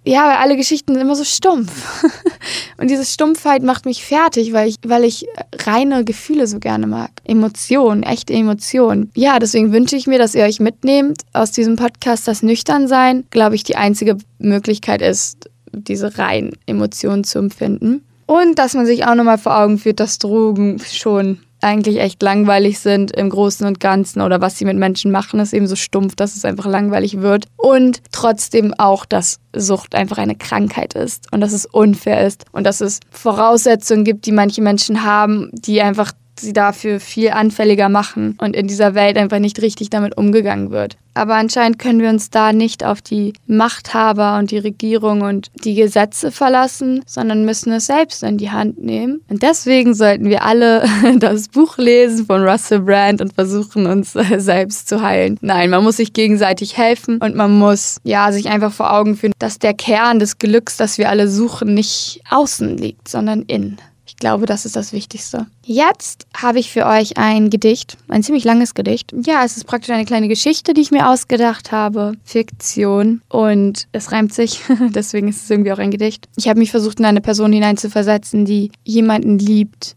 ja, 0.05 0.29
weil 0.29 0.37
alle 0.37 0.57
Geschichten 0.57 0.93
sind 0.93 1.01
immer 1.01 1.17
so 1.17 1.25
stumpf. 1.25 2.05
Und 2.79 2.91
diese 2.91 3.07
Stumpfheit 3.07 3.63
macht 3.63 3.87
mich 3.87 4.05
fertig, 4.05 4.53
weil 4.53 4.69
ich, 4.69 4.77
weil 4.85 5.05
ich 5.05 5.27
reine 5.65 6.05
Gefühle 6.05 6.47
so 6.47 6.59
gerne 6.59 6.87
mag. 6.87 7.11
Emotionen, 7.25 8.03
echte 8.03 8.35
Emotionen. 8.35 9.11
Ja, 9.15 9.39
deswegen 9.39 9.73
wünsche 9.73 9.97
ich 9.97 10.07
mir, 10.07 10.19
dass 10.19 10.35
ihr 10.35 10.45
euch 10.45 10.61
mitnehmt 10.61 11.23
aus 11.33 11.53
diesem 11.53 11.77
Podcast, 11.77 12.29
dass 12.29 12.43
Nüchternsein, 12.43 13.25
glaube 13.31 13.55
ich, 13.55 13.65
die 13.65 13.77
einzige 13.77 14.19
Möglichkeit 14.39 15.01
ist, 15.01 15.49
diese 15.73 16.19
reinen 16.19 16.53
Emotionen 16.67 17.25
zu 17.25 17.39
empfinden. 17.39 18.05
Und 18.27 18.59
dass 18.59 18.75
man 18.75 18.87
sich 18.87 19.07
auch 19.07 19.15
nochmal 19.15 19.39
vor 19.39 19.59
Augen 19.59 19.79
führt, 19.79 20.01
dass 20.01 20.19
Drogen 20.19 20.81
schon 20.81 21.41
eigentlich 21.65 21.99
echt 21.99 22.23
langweilig 22.23 22.79
sind 22.79 23.11
im 23.13 23.31
Großen 23.31 23.67
und 23.67 23.81
Ganzen 23.81 24.21
oder 24.21 24.41
was 24.41 24.59
sie 24.59 24.65
mit 24.65 24.77
Menschen 24.77 25.11
machen, 25.11 25.41
ist 25.41 25.53
eben 25.53 25.67
so 25.67 25.77
stumpf, 25.77 26.15
dass 26.15 26.37
es 26.37 26.45
einfach 26.45 26.67
langweilig 26.67 27.21
wird. 27.21 27.47
Und 27.57 28.03
trotzdem 28.13 28.75
auch, 28.75 29.05
dass 29.05 29.39
Sucht 29.55 29.95
einfach 29.95 30.19
eine 30.19 30.37
Krankheit 30.37 30.95
ist 30.95 31.33
und 31.33 31.41
dass 31.41 31.53
es 31.53 31.67
unfair 31.67 32.27
ist 32.27 32.45
und 32.53 32.65
dass 32.65 32.81
es 32.81 33.01
Voraussetzungen 33.11 34.05
gibt, 34.05 34.27
die 34.27 34.33
manche 34.33 34.63
Menschen 34.63 35.05
haben, 35.05 35.51
die 35.53 35.81
einfach 35.83 36.13
sie 36.41 36.53
dafür 36.53 37.01
viel 37.01 37.31
anfälliger 37.31 37.89
machen 37.89 38.37
und 38.41 38.55
in 38.57 38.67
dieser 38.67 38.95
Welt 38.95 39.17
einfach 39.17 39.39
nicht 39.39 39.61
richtig 39.63 39.91
damit 39.91 40.17
umgegangen 40.17 40.71
wird. 40.71 40.97
Aber 41.15 41.37
anscheinend 41.37 41.79
können 41.79 42.01
wir 42.01 42.09
uns 42.09 42.31
da 42.31 42.53
nicht 42.53 42.85
auf 42.85 43.01
die 43.01 43.35
Machthaber 43.47 44.37
und 44.39 44.51
die 44.51 44.59
Regierung 44.59 45.23
und 45.23 45.51
die 45.65 45.75
Gesetze 45.75 46.33
verlassen, 46.33 47.03
sondern 47.07 47.45
müssen 47.45 47.73
es 47.73 47.87
selbst 47.87 48.25
in 48.25 48.37
die 48.37 48.51
Hand 48.51 48.83
nehmen. 48.83 49.21
Und 49.29 49.43
deswegen 49.43 49.95
sollten 49.95 50.29
wir 50.29 50.45
alle 50.45 50.85
das 51.19 51.49
Buch 51.49 51.79
lesen 51.79 52.27
von 52.27 52.43
Russell 52.43 52.81
Brand 52.81 53.21
und 53.21 53.33
versuchen, 53.33 53.87
uns 53.87 54.13
selbst 54.37 54.89
zu 54.89 55.03
heilen. 55.03 55.39
Nein, 55.41 55.71
man 55.71 55.85
muss 55.85 55.99
sich 55.99 56.13
gegenseitig 56.13 56.77
helfen 56.77 57.19
und 57.19 57.37
man 57.37 57.57
muss 57.57 57.99
ja 58.03 58.33
sich 58.33 58.49
einfach 58.49 58.73
vor 58.73 58.93
Augen 58.93 59.17
führen, 59.17 59.35
dass 59.39 59.61
der 59.61 59.75
Kern 59.75 60.19
des 60.19 60.39
Glücks, 60.39 60.77
das 60.77 60.99
wir 60.99 61.11
alle 61.11 61.29
suchen, 61.29 61.75
nicht 61.75 62.23
außen 62.29 62.77
liegt, 62.77 63.07
sondern 63.07 63.43
innen. 63.43 63.79
Ich 64.15 64.21
glaube, 64.21 64.47
das 64.47 64.65
ist 64.65 64.77
das 64.77 64.93
Wichtigste. 64.93 65.47
Jetzt 65.65 66.27
habe 66.35 66.61
ich 66.61 66.71
für 66.71 66.87
euch 66.87 67.19
ein 67.19 67.51
Gedicht, 67.51 67.99
ein 68.09 68.23
ziemlich 68.23 68.45
langes 68.45 68.75
Gedicht. 68.75 69.13
Ja, 69.27 69.45
es 69.45 69.57
ist 69.57 69.67
praktisch 69.67 69.91
eine 69.91 70.05
kleine 70.05 70.29
Geschichte, 70.29 70.73
die 70.73 70.83
ich 70.83 70.93
mir 70.93 71.11
ausgedacht 71.11 71.73
habe. 71.73 72.13
Fiktion. 72.23 73.23
Und 73.29 73.89
es 73.91 74.13
reimt 74.13 74.33
sich, 74.33 74.61
deswegen 74.95 75.29
ist 75.29 75.43
es 75.43 75.51
irgendwie 75.51 75.73
auch 75.73 75.79
ein 75.79 75.91
Gedicht. 75.91 76.29
Ich 76.37 76.49
habe 76.49 76.61
mich 76.61 76.71
versucht, 76.71 77.01
in 77.01 77.07
eine 77.07 77.21
Person 77.21 77.53
hineinzuversetzen, 77.53 78.45
die 78.45 78.71
jemanden 78.85 79.39
liebt, 79.39 79.97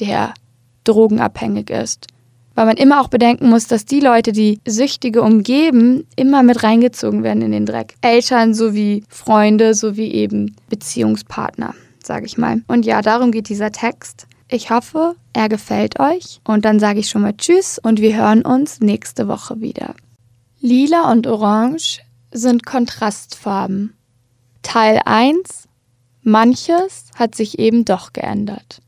der 0.00 0.32
drogenabhängig 0.84 1.68
ist. 1.68 2.06
Weil 2.54 2.66
man 2.66 2.78
immer 2.78 3.00
auch 3.00 3.08
bedenken 3.08 3.50
muss, 3.50 3.66
dass 3.66 3.84
die 3.84 4.00
Leute, 4.00 4.32
die 4.32 4.58
Süchtige 4.66 5.20
umgeben, 5.20 6.06
immer 6.16 6.42
mit 6.42 6.62
reingezogen 6.62 7.22
werden 7.22 7.42
in 7.42 7.52
den 7.52 7.66
Dreck. 7.66 7.94
Eltern 8.00 8.54
sowie 8.54 9.04
Freunde 9.08 9.74
sowie 9.74 10.10
eben 10.10 10.56
Beziehungspartner 10.70 11.74
sage 12.06 12.26
ich 12.26 12.38
mal. 12.38 12.62
Und 12.66 12.86
ja, 12.86 13.02
darum 13.02 13.32
geht 13.32 13.48
dieser 13.48 13.72
Text. 13.72 14.26
Ich 14.48 14.70
hoffe, 14.70 15.14
er 15.32 15.48
gefällt 15.48 16.00
euch. 16.00 16.40
Und 16.44 16.64
dann 16.64 16.80
sage 16.80 17.00
ich 17.00 17.08
schon 17.08 17.22
mal 17.22 17.36
Tschüss 17.36 17.78
und 17.78 18.00
wir 18.00 18.16
hören 18.16 18.42
uns 18.42 18.80
nächste 18.80 19.28
Woche 19.28 19.60
wieder. 19.60 19.94
Lila 20.60 21.10
und 21.10 21.26
Orange 21.26 22.00
sind 22.32 22.66
Kontrastfarben. 22.66 23.94
Teil 24.62 25.00
1. 25.04 25.68
Manches 26.22 27.06
hat 27.14 27.34
sich 27.34 27.58
eben 27.58 27.84
doch 27.84 28.12
geändert. 28.12 28.82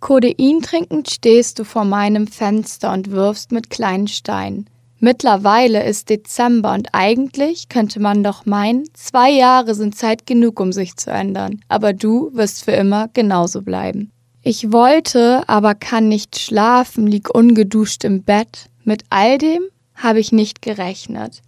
Codein 0.00 0.62
trinkend 0.62 1.10
stehst 1.10 1.58
du 1.58 1.64
vor 1.64 1.84
meinem 1.84 2.28
Fenster 2.28 2.92
und 2.92 3.10
wirfst 3.10 3.50
mit 3.50 3.68
kleinen 3.68 4.06
Steinen. 4.06 4.70
Mittlerweile 5.00 5.84
ist 5.84 6.10
Dezember 6.10 6.74
und 6.74 6.88
eigentlich 6.92 7.68
könnte 7.68 8.00
man 8.00 8.24
doch 8.24 8.46
meinen, 8.46 8.84
zwei 8.94 9.30
Jahre 9.30 9.74
sind 9.74 9.96
Zeit 9.96 10.26
genug, 10.26 10.58
um 10.58 10.72
sich 10.72 10.96
zu 10.96 11.10
ändern. 11.10 11.60
Aber 11.68 11.92
du 11.92 12.30
wirst 12.34 12.64
für 12.64 12.72
immer 12.72 13.08
genauso 13.12 13.62
bleiben. 13.62 14.10
Ich 14.42 14.72
wollte, 14.72 15.48
aber 15.48 15.74
kann 15.74 16.08
nicht 16.08 16.38
schlafen, 16.38 17.06
lieg 17.06 17.32
ungeduscht 17.32 18.02
im 18.04 18.22
Bett. 18.22 18.70
Mit 18.84 19.04
all 19.10 19.38
dem 19.38 19.62
habe 19.94 20.20
ich 20.20 20.32
nicht 20.32 20.62
gerechnet. 20.62 21.42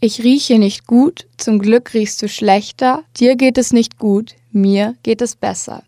Ich 0.00 0.22
rieche 0.22 0.58
nicht 0.58 0.86
gut, 0.86 1.26
zum 1.36 1.60
Glück 1.60 1.94
riechst 1.94 2.20
du 2.22 2.28
schlechter, 2.28 3.04
dir 3.18 3.36
geht 3.36 3.56
es 3.56 3.72
nicht 3.72 3.98
gut, 3.98 4.34
mir 4.50 4.96
geht 5.02 5.22
es 5.22 5.36
besser. 5.36 5.84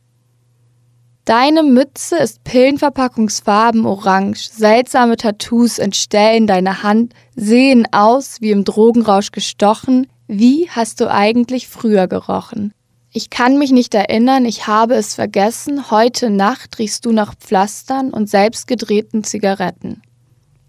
Deine 1.24 1.62
Mütze 1.62 2.18
ist 2.18 2.44
Pillenverpackungsfarben 2.44 3.86
orange. 3.86 4.50
Seltsame 4.52 5.16
Tattoos 5.16 5.78
entstellen 5.78 6.46
deine 6.46 6.82
Hand, 6.82 7.14
sehen 7.34 7.88
aus 7.92 8.42
wie 8.42 8.50
im 8.50 8.64
Drogenrausch 8.64 9.30
gestochen. 9.32 10.06
Wie 10.26 10.68
hast 10.68 11.00
du 11.00 11.10
eigentlich 11.10 11.66
früher 11.66 12.08
gerochen? 12.08 12.74
Ich 13.10 13.30
kann 13.30 13.58
mich 13.58 13.72
nicht 13.72 13.94
erinnern, 13.94 14.44
ich 14.44 14.66
habe 14.66 14.96
es 14.96 15.14
vergessen. 15.14 15.90
Heute 15.90 16.28
Nacht 16.28 16.78
riechst 16.78 17.06
du 17.06 17.12
nach 17.12 17.34
Pflastern 17.36 18.10
und 18.10 18.28
selbstgedrehten 18.28 19.24
Zigaretten. 19.24 20.02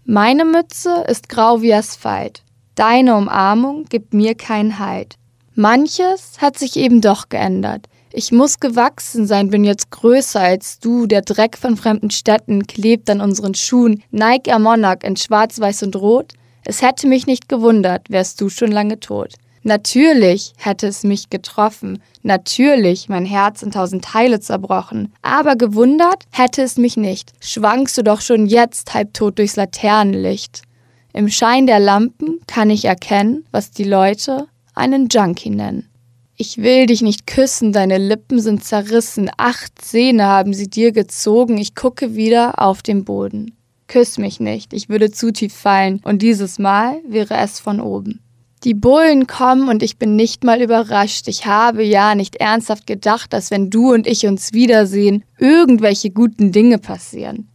Meine 0.06 0.46
Mütze 0.46 1.04
ist 1.06 1.28
grau 1.28 1.60
wie 1.60 1.74
Asphalt. 1.74 2.44
Deine 2.76 3.16
Umarmung 3.16 3.84
gibt 3.84 4.14
mir 4.14 4.34
keinen 4.34 4.78
Halt. 4.78 5.16
Manches 5.54 6.40
hat 6.40 6.58
sich 6.58 6.76
eben 6.76 7.02
doch 7.02 7.28
geändert. 7.28 7.88
Ich 8.18 8.32
muss 8.32 8.60
gewachsen 8.60 9.26
sein, 9.26 9.50
bin 9.50 9.62
jetzt 9.62 9.90
größer 9.90 10.40
als 10.40 10.78
du. 10.78 11.06
Der 11.06 11.20
Dreck 11.20 11.58
von 11.58 11.76
fremden 11.76 12.10
Städten 12.10 12.66
klebt 12.66 13.10
an 13.10 13.20
unseren 13.20 13.52
Schuhen. 13.52 14.02
Nike 14.10 14.58
Monarch 14.58 15.04
in 15.04 15.16
schwarz, 15.16 15.60
weiß 15.60 15.82
und 15.82 15.96
rot. 15.96 16.32
Es 16.64 16.80
hätte 16.80 17.08
mich 17.08 17.26
nicht 17.26 17.46
gewundert, 17.46 18.08
wärst 18.08 18.40
du 18.40 18.48
schon 18.48 18.72
lange 18.72 19.00
tot. 19.00 19.34
Natürlich 19.64 20.54
hätte 20.56 20.86
es 20.86 21.02
mich 21.02 21.28
getroffen, 21.28 22.02
natürlich 22.22 23.10
mein 23.10 23.26
Herz 23.26 23.62
in 23.62 23.70
tausend 23.70 24.06
Teile 24.06 24.40
zerbrochen, 24.40 25.12
aber 25.20 25.54
gewundert 25.54 26.24
hätte 26.30 26.62
es 26.62 26.78
mich 26.78 26.96
nicht. 26.96 27.32
Schwankst 27.40 27.98
du 27.98 28.02
doch 28.02 28.22
schon 28.22 28.46
jetzt 28.46 28.94
halbtot 28.94 29.38
durchs 29.38 29.56
Laternenlicht. 29.56 30.62
Im 31.12 31.28
Schein 31.28 31.66
der 31.66 31.80
Lampen 31.80 32.40
kann 32.46 32.70
ich 32.70 32.86
erkennen, 32.86 33.44
was 33.50 33.72
die 33.72 33.84
Leute 33.84 34.46
einen 34.74 35.08
Junkie 35.10 35.50
nennen. 35.50 35.90
Ich 36.38 36.58
will 36.58 36.84
dich 36.84 37.00
nicht 37.00 37.26
küssen, 37.26 37.72
deine 37.72 37.96
Lippen 37.96 38.40
sind 38.40 38.62
zerrissen, 38.62 39.30
acht 39.38 39.80
Zähne 39.80 40.26
haben 40.26 40.52
sie 40.52 40.68
dir 40.68 40.92
gezogen, 40.92 41.56
ich 41.56 41.74
gucke 41.74 42.14
wieder 42.14 42.60
auf 42.60 42.82
den 42.82 43.06
Boden. 43.06 43.56
Küss 43.88 44.18
mich 44.18 44.38
nicht, 44.38 44.74
ich 44.74 44.90
würde 44.90 45.10
zu 45.10 45.32
tief 45.32 45.54
fallen, 45.54 46.00
und 46.04 46.20
dieses 46.20 46.58
Mal 46.58 47.00
wäre 47.08 47.38
es 47.38 47.58
von 47.58 47.80
oben. 47.80 48.20
Die 48.64 48.74
Bullen 48.74 49.26
kommen 49.26 49.70
und 49.70 49.82
ich 49.82 49.96
bin 49.96 50.14
nicht 50.14 50.44
mal 50.44 50.60
überrascht. 50.60 51.28
Ich 51.28 51.46
habe 51.46 51.84
ja 51.84 52.14
nicht 52.14 52.36
ernsthaft 52.36 52.86
gedacht, 52.86 53.32
dass 53.32 53.50
wenn 53.50 53.70
du 53.70 53.92
und 53.92 54.06
ich 54.06 54.26
uns 54.26 54.52
wiedersehen, 54.52 55.24
irgendwelche 55.38 56.10
guten 56.10 56.52
Dinge 56.52 56.78
passieren. 56.78 57.48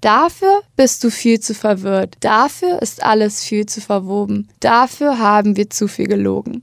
Dafür 0.00 0.62
bist 0.76 1.02
du 1.02 1.10
viel 1.10 1.40
zu 1.40 1.54
verwirrt. 1.54 2.14
Dafür 2.20 2.80
ist 2.80 3.02
alles 3.02 3.42
viel 3.42 3.66
zu 3.66 3.80
verwoben. 3.80 4.48
Dafür 4.60 5.18
haben 5.18 5.56
wir 5.56 5.70
zu 5.70 5.88
viel 5.88 6.06
gelogen. 6.06 6.62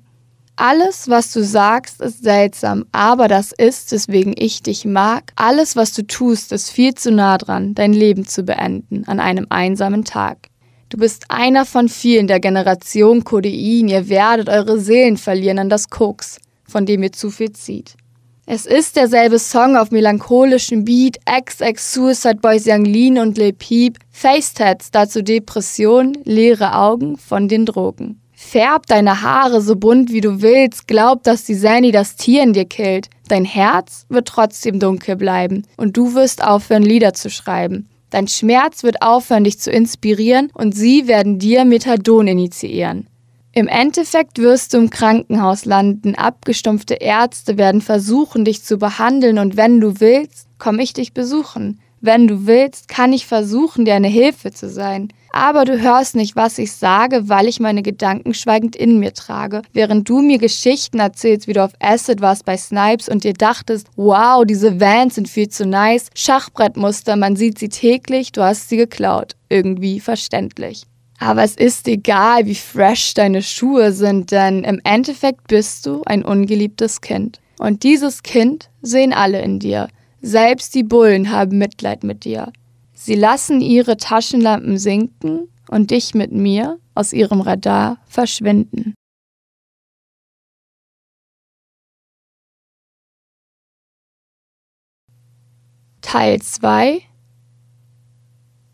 Alles, 0.58 1.10
was 1.10 1.34
du 1.34 1.44
sagst, 1.44 2.00
ist 2.00 2.24
seltsam, 2.24 2.86
aber 2.94 3.28
das 3.28 3.52
ist, 3.52 3.92
weswegen 3.92 4.34
ich 4.38 4.64
dich 4.64 4.86
mag. 4.86 5.34
Alles, 5.36 5.76
was 5.76 5.92
du 5.92 6.08
tust, 6.08 6.54
ist 6.54 6.70
viel 6.70 6.94
zu 6.94 7.12
nah 7.12 7.38
dran, 7.38 7.76
dein 7.76 7.92
Leben 7.92 8.26
zu 8.26 8.44
beenden 8.44 9.04
an 9.06 9.20
einem 9.20 9.48
einsamen 9.50 10.06
Tag. 10.06 10.48
Du 10.88 10.98
bist 10.98 11.26
einer 11.28 11.66
von 11.66 11.90
vielen 11.90 12.28
der 12.28 12.40
Generation 12.40 13.26
Codein. 13.26 13.90
Ihr 13.90 14.08
werdet 14.08 14.48
eure 14.48 14.80
Seelen 14.80 15.18
verlieren 15.18 15.60
an 15.60 15.70
das 15.70 15.90
Koks, 15.90 16.38
von 16.64 16.86
dem 16.86 17.04
ihr 17.04 17.12
zu 17.12 17.32
viel 17.32 17.52
zieht. 17.52 17.96
Es 18.46 18.66
ist 18.66 18.96
derselbe 18.96 19.40
Song 19.40 19.76
auf 19.76 19.92
melancholischem 19.92 20.86
Beat, 20.86 21.18
XX, 21.26 21.94
Suicide 21.94 22.36
Boys 22.36 22.66
Young 22.66 22.86
Lean 22.86 23.18
und 23.18 23.38
Lil 23.38 23.54
Peep, 23.54 23.98
Facetats, 24.12 24.92
dazu 24.92 25.22
Depression, 25.22 26.16
leere 26.24 26.76
Augen 26.76 27.18
von 27.18 27.48
den 27.48 27.66
Drogen. 27.66 28.22
Färb 28.36 28.86
deine 28.88 29.22
Haare 29.22 29.62
so 29.62 29.76
bunt 29.76 30.12
wie 30.12 30.22
du 30.22 30.42
willst, 30.42 30.88
glaub, 30.88 31.24
dass 31.24 31.46
die 31.46 31.56
Sandy 31.56 31.92
das 31.92 32.16
Tier 32.16 32.44
in 32.44 32.54
dir 32.54 32.66
killt. 32.66 33.10
Dein 33.30 33.46
Herz 33.46 34.06
wird 34.10 34.28
trotzdem 34.28 34.80
dunkel 34.80 35.16
bleiben 35.16 35.64
und 35.78 35.96
du 35.96 36.14
wirst 36.14 36.44
aufhören, 36.44 36.84
Lieder 36.84 37.14
zu 37.14 37.30
schreiben. 37.30 37.88
Dein 38.10 38.28
Schmerz 38.28 38.84
wird 38.84 39.02
aufhören, 39.02 39.46
dich 39.46 39.60
zu 39.60 39.72
inspirieren 39.72 40.52
und 40.54 40.76
sie 40.76 41.08
werden 41.08 41.40
dir 41.40 41.66
Methadon 41.66 42.28
initiieren. 42.28 43.08
Im 43.54 43.68
Endeffekt 43.70 44.38
wirst 44.38 44.74
du 44.74 44.78
im 44.80 44.90
Krankenhaus 44.90 45.64
landen, 45.64 46.14
abgestumpfte 46.16 46.96
Ärzte 46.96 47.58
werden 47.58 47.80
versuchen, 47.80 48.44
dich 48.44 48.64
zu 48.64 48.78
behandeln 48.78 49.40
und 49.40 49.56
wenn 49.56 49.80
du 49.80 50.02
willst, 50.02 50.48
komme 50.60 50.84
ich 50.84 50.92
dich 50.92 51.14
besuchen. 51.14 51.80
Wenn 52.06 52.28
du 52.28 52.46
willst, 52.46 52.88
kann 52.88 53.14
ich 53.14 53.26
versuchen, 53.26 53.84
dir 53.84 53.96
eine 53.96 54.08
Hilfe 54.08 54.52
zu 54.52 54.70
sein. 54.70 55.12
Aber 55.32 55.66
du 55.66 55.82
hörst 55.82 56.16
nicht, 56.16 56.36
was 56.36 56.60
ich 56.60 56.72
sage, 56.72 57.30
weil 57.30 57.48
ich 57.48 57.60
meine 57.60 57.82
Gedanken 57.82 58.36
schweigend 58.36 58.76
in 58.76 59.00
mir 59.00 59.12
trage. 59.12 59.64
Während 59.74 60.08
du 60.08 60.22
mir 60.22 60.38
Geschichten 60.38 61.00
erzählst, 61.00 61.48
wie 61.48 61.54
du 61.54 61.64
auf 61.64 61.74
Acid 61.80 62.22
warst 62.22 62.46
bei 62.46 62.58
Snipes 62.58 63.10
und 63.10 63.24
dir 63.24 63.34
dachtest, 63.34 63.88
wow, 63.96 64.46
diese 64.46 64.80
Vans 64.80 65.16
sind 65.16 65.28
viel 65.28 65.50
zu 65.50 65.66
nice. 65.66 66.12
Schachbrettmuster, 66.14 67.16
man 67.16 67.36
sieht 67.36 67.58
sie 67.58 67.70
täglich, 67.70 68.32
du 68.32 68.44
hast 68.44 68.70
sie 68.70 68.78
geklaut. 68.78 69.36
Irgendwie 69.50 70.00
verständlich. 70.00 70.84
Aber 71.18 71.42
es 71.42 71.56
ist 71.56 71.88
egal, 71.88 72.46
wie 72.46 72.54
fresh 72.54 73.16
deine 73.16 73.42
Schuhe 73.42 73.94
sind, 73.94 74.30
denn 74.30 74.64
im 74.64 74.80
Endeffekt 74.84 75.48
bist 75.48 75.88
du 75.88 76.04
ein 76.06 76.24
ungeliebtes 76.24 77.02
Kind. 77.02 77.40
Und 77.58 77.82
dieses 77.82 78.22
Kind 78.22 78.70
sehen 78.84 79.12
alle 79.12 79.42
in 79.42 79.58
dir. 79.58 79.88
Selbst 80.26 80.74
die 80.74 80.82
Bullen 80.82 81.30
haben 81.30 81.60
Mitleid 81.60 82.04
mit 82.04 82.26
dir. 82.26 82.52
Sie 82.96 83.14
lassen 83.14 83.62
ihre 83.62 83.96
Taschenlampen 83.96 84.80
sinken 84.80 85.50
und 85.70 85.92
dich 85.92 86.16
mit 86.16 86.32
mir 86.32 86.80
aus 86.96 87.14
ihrem 87.14 87.42
Radar 87.42 88.00
verschwinden. 88.08 88.96
Teil 96.02 96.42
2 96.42 97.04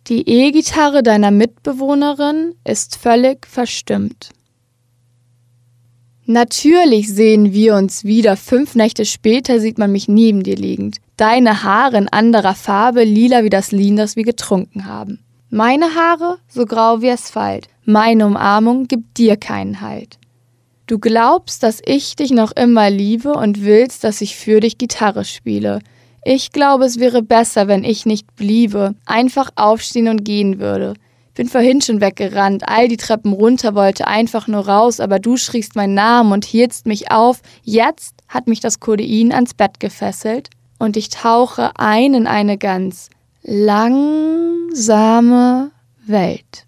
die 0.07 0.27
E-Gitarre 0.27 1.03
deiner 1.03 1.31
Mitbewohnerin 1.31 2.55
ist 2.63 2.95
völlig 2.97 3.45
verstimmt. 3.45 4.31
Natürlich 6.31 7.13
sehen 7.13 7.51
wir 7.51 7.75
uns 7.75 8.05
wieder. 8.05 8.37
Fünf 8.37 8.73
Nächte 8.75 9.03
später 9.03 9.59
sieht 9.59 9.77
man 9.77 9.91
mich 9.91 10.07
neben 10.07 10.43
dir 10.43 10.55
liegend. 10.55 10.99
Deine 11.17 11.63
Haare 11.63 11.97
in 11.97 12.07
anderer 12.07 12.55
Farbe, 12.55 13.03
lila 13.03 13.43
wie 13.43 13.49
das 13.49 13.73
Lin, 13.73 13.97
das 13.97 14.15
wir 14.15 14.23
getrunken 14.23 14.85
haben. 14.85 15.19
Meine 15.49 15.93
Haare 15.93 16.37
so 16.47 16.65
grau 16.65 17.01
wie 17.01 17.11
Asphalt. 17.11 17.67
Meine 17.83 18.25
Umarmung 18.25 18.87
gibt 18.87 19.17
dir 19.17 19.35
keinen 19.35 19.81
Halt. 19.81 20.19
Du 20.87 20.99
glaubst, 20.99 21.63
dass 21.63 21.81
ich 21.85 22.15
dich 22.15 22.31
noch 22.31 22.53
immer 22.53 22.89
liebe 22.89 23.33
und 23.33 23.65
willst, 23.65 24.05
dass 24.05 24.21
ich 24.21 24.37
für 24.37 24.61
dich 24.61 24.77
Gitarre 24.77 25.25
spiele. 25.25 25.79
Ich 26.23 26.53
glaube, 26.53 26.85
es 26.85 26.97
wäre 26.97 27.23
besser, 27.23 27.67
wenn 27.67 27.83
ich 27.83 28.05
nicht 28.05 28.37
bliebe, 28.37 28.95
einfach 29.05 29.49
aufstehen 29.57 30.07
und 30.07 30.23
gehen 30.23 30.59
würde. 30.59 30.93
Bin 31.33 31.47
vorhin 31.47 31.81
schon 31.81 32.01
weggerannt, 32.01 32.67
all 32.67 32.89
die 32.89 32.97
Treppen 32.97 33.31
runter, 33.31 33.73
wollte 33.73 34.05
einfach 34.07 34.47
nur 34.47 34.67
raus, 34.67 34.99
aber 34.99 35.19
du 35.19 35.37
schriest 35.37 35.75
meinen 35.75 35.93
Namen 35.93 36.33
und 36.33 36.43
hieltst 36.43 36.85
mich 36.85 37.09
auf. 37.11 37.41
Jetzt 37.63 38.15
hat 38.27 38.47
mich 38.47 38.59
das 38.59 38.81
Codein 38.81 39.31
ans 39.31 39.53
Bett 39.53 39.79
gefesselt 39.79 40.49
und 40.77 40.97
ich 40.97 41.09
tauche 41.09 41.71
ein 41.77 42.13
in 42.13 42.27
eine 42.27 42.57
ganz 42.57 43.09
langsame 43.43 44.81
Welt. 46.05 46.65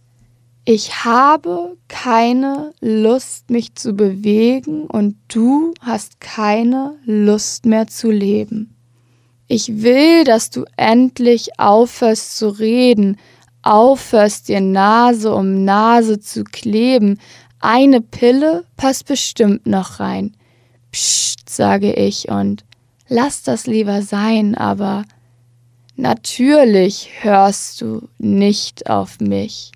Ich 0.66 1.04
habe 1.04 1.76
keine 1.90 2.72
Lust, 2.80 3.50
mich 3.50 3.76
zu 3.76 3.94
bewegen 3.94 4.86
und 4.86 5.18
du 5.28 5.74
hast 5.82 6.22
keine 6.22 6.96
Lust 7.06 7.66
mehr 7.66 7.88
zu 7.88 8.12
leben. 8.12 8.74
Ich 9.48 9.84
will, 9.84 10.24
dass 10.24 10.52
du 10.52 10.64
endlich 10.78 11.60
aufhörst 11.60 12.38
zu 12.38 12.48
reden, 12.48 13.18
aufhörst 13.64 14.50
dir 14.50 14.62
Nase 14.62 15.34
um 15.34 15.64
Nase 15.64 16.20
zu 16.20 16.44
kleben. 16.44 17.20
Eine 17.60 18.02
Pille 18.02 18.66
passt 18.78 19.08
bestimmt 19.08 19.66
noch 19.66 20.00
rein. 20.00 20.36
Psst, 20.92 21.50
sage 21.50 21.94
ich 21.94 22.30
und 22.30 22.64
lass 23.08 23.42
das 23.42 23.66
lieber 23.66 24.02
sein, 24.02 24.56
aber 24.56 25.06
natürlich 25.96 27.10
hörst 27.22 27.82
du 27.82 28.10
nicht 28.20 28.90
auf 28.90 29.20
mich. 29.20 29.72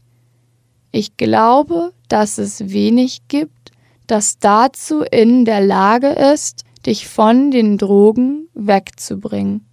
Ich 0.91 1.17
glaube, 1.17 1.93
dass 2.07 2.37
es 2.37 2.71
wenig 2.71 3.21
gibt, 3.27 3.71
das 4.07 4.39
dazu 4.39 5.01
in 5.01 5.45
der 5.45 5.61
Lage 5.61 6.07
ist, 6.07 6.63
dich 6.85 7.07
von 7.07 7.51
den 7.51 7.77
Drogen 7.77 8.47
wegzubringen. 8.53 9.66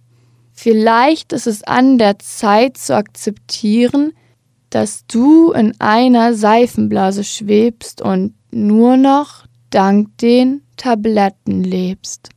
Vielleicht 0.57 1.33
ist 1.33 1.47
es 1.47 1.63
an 1.63 1.97
der 1.97 2.17
Zeit 2.19 2.77
zu 2.77 2.95
akzeptieren, 2.95 4.13
dass 4.69 5.05
du 5.05 5.51
in 5.51 5.79
einer 5.79 6.33
Seifenblase 6.33 7.25
schwebst 7.25 8.01
und 8.01 8.33
nur 8.51 8.95
noch 8.95 9.45
dank 9.69 10.17
den 10.17 10.61
Tabletten 10.77 11.63
lebst. 11.63 12.29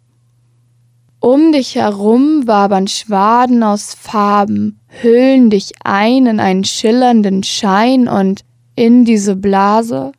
Um 1.20 1.52
dich 1.52 1.76
herum 1.76 2.46
wabern 2.46 2.88
Schwaden 2.88 3.62
aus 3.62 3.94
Farben, 3.94 4.80
hüllen 4.88 5.48
dich 5.48 5.72
ein 5.84 6.26
in 6.26 6.40
einen 6.40 6.64
schillernden 6.64 7.44
Schein 7.44 8.08
und 8.08 8.42
in 8.74 9.04
diese 9.04 9.36
Blase 9.36 10.12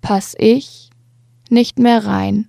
pass 0.00 0.34
ich 0.38 0.90
nicht 1.50 1.78
mehr 1.78 2.06
rein. 2.06 2.48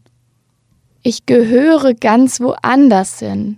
Ich 1.04 1.26
gehöre 1.26 1.94
ganz 1.94 2.40
woanders 2.40 3.20
hin. 3.20 3.58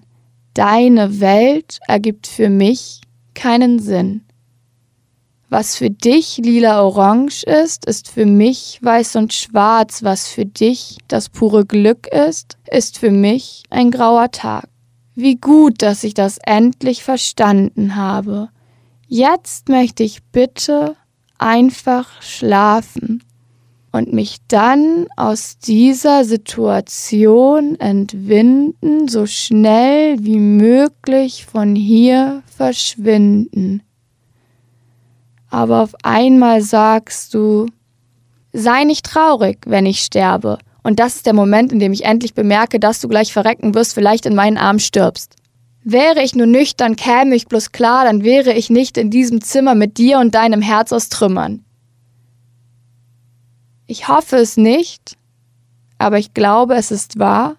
Deine 0.57 1.19
Welt 1.19 1.77
ergibt 1.87 2.25
für 2.25 2.49
mich 2.49 3.01
keinen 3.35 3.77
Sinn. 3.77 4.25
Was 5.49 5.75
für 5.75 5.91
dich 5.91 6.37
lila-orange 6.37 7.43
ist, 7.43 7.85
ist 7.85 8.09
für 8.09 8.25
mich 8.25 8.79
weiß 8.81 9.17
und 9.17 9.33
schwarz. 9.33 10.01
Was 10.01 10.27
für 10.27 10.47
dich 10.47 10.97
das 11.07 11.29
pure 11.29 11.63
Glück 11.63 12.07
ist, 12.07 12.57
ist 12.71 12.97
für 12.97 13.11
mich 13.11 13.65
ein 13.69 13.91
grauer 13.91 14.31
Tag. 14.31 14.67
Wie 15.13 15.35
gut, 15.35 15.83
dass 15.83 16.03
ich 16.03 16.15
das 16.15 16.39
endlich 16.43 17.03
verstanden 17.03 17.95
habe. 17.95 18.49
Jetzt 19.07 19.69
möchte 19.69 20.01
ich 20.01 20.23
bitte 20.31 20.95
einfach 21.37 22.19
schlafen 22.23 23.21
und 23.97 24.13
mich 24.13 24.37
dann 24.47 25.07
aus 25.15 25.57
dieser 25.57 26.23
Situation 26.23 27.79
entwinden, 27.79 29.07
so 29.07 29.25
schnell 29.25 30.17
wie 30.19 30.39
möglich 30.39 31.45
von 31.45 31.75
hier 31.75 32.43
verschwinden. 32.45 33.81
Aber 35.49 35.81
auf 35.81 35.95
einmal 36.03 36.61
sagst 36.61 37.33
du, 37.33 37.67
sei 38.53 38.83
nicht 38.83 39.05
traurig, 39.05 39.59
wenn 39.65 39.85
ich 39.85 40.01
sterbe. 40.01 40.59
Und 40.83 40.99
das 40.99 41.15
ist 41.17 41.25
der 41.25 41.33
Moment, 41.33 41.71
in 41.71 41.79
dem 41.79 41.91
ich 41.91 42.05
endlich 42.05 42.33
bemerke, 42.33 42.79
dass 42.79 43.01
du 43.01 43.07
gleich 43.07 43.33
verrecken 43.33 43.73
wirst, 43.73 43.93
vielleicht 43.93 44.25
in 44.25 44.35
meinen 44.35 44.57
Armen 44.57 44.79
stirbst. 44.79 45.35
Wäre 45.83 46.21
ich 46.21 46.35
nur 46.35 46.47
nüchtern, 46.47 46.95
käme 46.95 47.35
ich 47.35 47.47
bloß 47.47 47.71
klar, 47.71 48.05
dann 48.05 48.23
wäre 48.23 48.53
ich 48.53 48.69
nicht 48.69 48.97
in 48.97 49.09
diesem 49.09 49.41
Zimmer 49.41 49.73
mit 49.73 49.97
dir 49.97 50.19
und 50.19 50.35
deinem 50.35 50.61
Herz 50.61 50.91
aus 50.91 51.09
Trümmern. 51.09 51.63
Ich 53.87 54.07
hoffe 54.07 54.35
es 54.35 54.57
nicht, 54.57 55.17
aber 55.97 56.19
ich 56.19 56.33
glaube, 56.33 56.75
es 56.75 56.91
ist 56.91 57.19
wahr. 57.19 57.55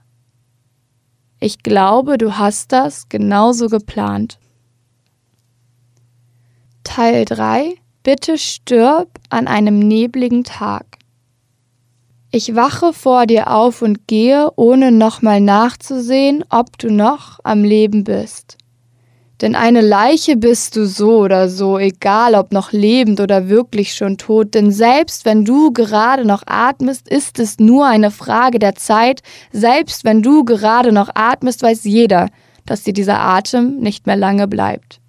Ich 1.40 1.62
glaube, 1.62 2.18
du 2.18 2.36
hast 2.36 2.72
das 2.72 3.08
genauso 3.08 3.68
geplant. 3.68 4.38
Teil 6.84 7.24
3 7.24 7.76
Bitte 8.02 8.38
stirb 8.38 9.18
an 9.28 9.48
einem 9.48 9.78
nebligen 9.78 10.44
Tag. 10.44 10.86
Ich 12.30 12.54
wache 12.54 12.92
vor 12.92 13.26
dir 13.26 13.50
auf 13.50 13.82
und 13.82 14.06
gehe, 14.06 14.50
ohne 14.56 14.92
nochmal 14.92 15.40
nachzusehen, 15.40 16.44
ob 16.50 16.78
du 16.78 16.90
noch 16.90 17.40
am 17.42 17.64
Leben 17.64 18.04
bist. 18.04 18.57
Denn 19.40 19.54
eine 19.54 19.82
Leiche 19.82 20.36
bist 20.36 20.74
du 20.74 20.86
so 20.86 21.18
oder 21.18 21.48
so, 21.48 21.78
egal 21.78 22.34
ob 22.34 22.52
noch 22.52 22.72
lebend 22.72 23.20
oder 23.20 23.48
wirklich 23.48 23.94
schon 23.94 24.18
tot, 24.18 24.54
denn 24.54 24.72
selbst 24.72 25.24
wenn 25.24 25.44
du 25.44 25.72
gerade 25.72 26.24
noch 26.24 26.42
atmest, 26.46 27.08
ist 27.08 27.38
es 27.38 27.58
nur 27.60 27.86
eine 27.86 28.10
Frage 28.10 28.58
der 28.58 28.74
Zeit, 28.74 29.22
selbst 29.52 30.04
wenn 30.04 30.22
du 30.22 30.44
gerade 30.44 30.90
noch 30.90 31.10
atmest, 31.14 31.62
weiß 31.62 31.84
jeder, 31.84 32.30
dass 32.66 32.82
dir 32.82 32.92
dieser 32.92 33.20
Atem 33.20 33.78
nicht 33.78 34.08
mehr 34.08 34.16
lange 34.16 34.48
bleibt. 34.48 35.00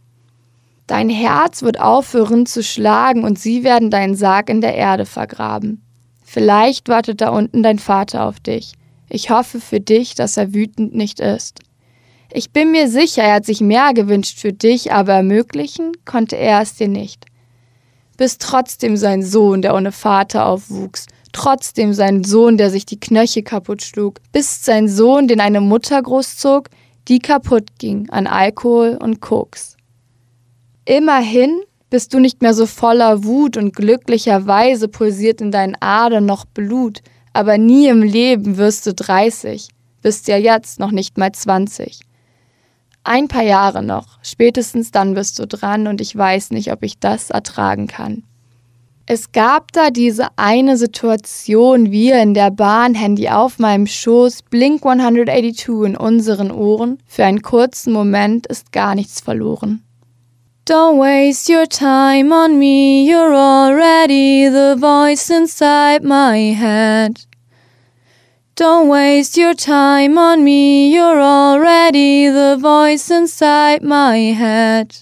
Dein 0.86 1.10
Herz 1.10 1.63
wird 1.63 1.80
aufhören 1.80 2.46
zu 2.46 2.63
schlagen 2.63 3.24
und 3.24 3.39
sie 3.39 3.63
werden 3.63 3.89
deinen 3.89 4.15
Sarg 4.15 4.50
in 4.50 4.62
der 4.62 4.76
Erde 4.76 5.06
vergraben. 5.06 5.84
Vielleicht 6.24 6.88
wartet 6.88 7.22
da 7.22 7.30
unten 7.30 7.63
dein 7.63 7.80
Vater 7.80 8.26
auf 8.26 8.39
dich. 8.39 8.74
Ich 9.10 9.32
hoffe 9.32 9.60
für 9.60 9.80
dich, 9.80 10.13
dass 10.13 10.38
er 10.38 10.54
wütend 10.54 10.94
nicht 10.94 11.20
ist. 11.20 11.62
Ich 12.32 12.52
bin 12.52 12.72
mir 12.72 12.89
sicher, 12.89 13.24
er 13.24 13.36
hat 13.36 13.46
sich 13.46 13.60
mehr 13.60 13.94
gewünscht 13.94 14.39
für 14.39 14.54
dich, 14.54 14.92
aber 14.92 15.13
ermöglichen 15.13 15.94
konnte 16.06 16.38
er 16.38 16.62
es 16.62 16.76
dir 16.76 16.88
nicht. 16.88 17.26
Bist 18.18 18.42
trotzdem 18.42 18.98
sein 18.98 19.24
Sohn, 19.24 19.63
der 19.63 19.74
ohne 19.74 19.92
Vater 19.92 20.46
aufwuchs, 20.46 21.08
trotzdem 21.32 21.94
sein 21.94 22.24
Sohn, 22.24 22.58
der 22.58 22.70
sich 22.70 22.86
die 22.86 23.00
Knöchel 23.00 23.42
kaputt 23.42 23.82
schlug, 23.82 24.20
bist 24.32 24.63
sein 24.63 24.88
Sohn, 24.88 25.28
den 25.28 25.39
eine 25.39 25.60
Mutter 25.60 26.00
großzog, 26.02 26.70
die 27.08 27.18
kaputt 27.18 27.80
ging 27.80 28.08
an 28.12 28.28
Alkohol 28.28 29.00
und 29.02 29.22
Koks. 29.22 29.76
Immerhin 30.86 31.62
bist 31.89 32.13
du 32.13 32.20
nicht 32.20 32.44
mehr 32.44 32.54
so 32.54 32.68
voller 32.68 33.24
Wut 33.24 33.58
und 33.58 33.76
glücklicherweise 33.76 34.88
pulsiert 34.88 35.42
in 35.42 35.52
deinen 35.52 35.76
Adern 35.80 36.28
noch 36.28 36.46
Blut, 36.46 37.02
aber 37.34 37.58
nie 37.58 37.88
im 37.88 38.04
Leben 38.04 38.58
wirst 38.58 38.86
du 38.86 38.94
30, 38.94 39.70
bist 40.04 40.28
ja 40.28 40.38
jetzt 40.38 40.80
noch 40.80 40.92
nicht 40.92 41.18
mal 41.18 41.32
20. 41.32 42.02
Ein 43.03 43.27
paar 43.27 43.43
Jahre 43.43 43.81
noch, 43.81 44.19
spätestens 44.21 44.91
dann 44.91 45.13
bist 45.13 45.39
du 45.39 45.47
dran 45.47 45.88
und 45.88 46.01
ich 46.01 46.15
weiß 46.15 46.51
nicht, 46.51 46.71
ob 46.71 46.83
ich 46.83 46.99
das 46.99 47.29
ertragen 47.29 47.88
kann. 47.88 48.23
Es 49.12 49.31
gab 49.31 49.71
da 49.71 49.89
diese 49.89 50.27
eine 50.35 50.77
Situation, 50.77 51.91
wir 51.91 52.21
in 52.21 52.35
der 52.35 52.51
Bahn, 52.51 52.93
Handy 52.93 53.27
auf 53.29 53.57
meinem 53.57 53.88
Schoß, 53.88 54.43
Blink 54.43 54.85
182 54.85 55.67
in 55.83 55.97
unseren 55.97 56.51
Ohren. 56.51 56.99
Für 57.07 57.25
einen 57.25 57.41
kurzen 57.41 57.91
Moment 57.91 58.45
ist 58.45 58.71
gar 58.71 58.93
nichts 58.93 59.19
verloren. 59.19 59.83
Don't 60.67 60.99
waste 60.99 61.51
your 61.51 61.67
time 61.67 62.31
on 62.31 62.59
me, 62.59 63.03
you're 63.03 63.33
already 63.33 64.47
the 64.47 64.79
voice 64.79 65.31
inside 65.31 66.03
my 66.03 66.53
head. 66.53 67.25
Don't 68.60 68.89
waste 68.89 69.38
your 69.38 69.56
time 69.56 70.17
on 70.17 70.43
me, 70.43 70.93
you're 70.93 71.22
already 71.22 72.28
the 72.28 72.58
voice 72.60 73.10
inside 73.10 73.82
my 73.82 74.34
head. 74.34 74.95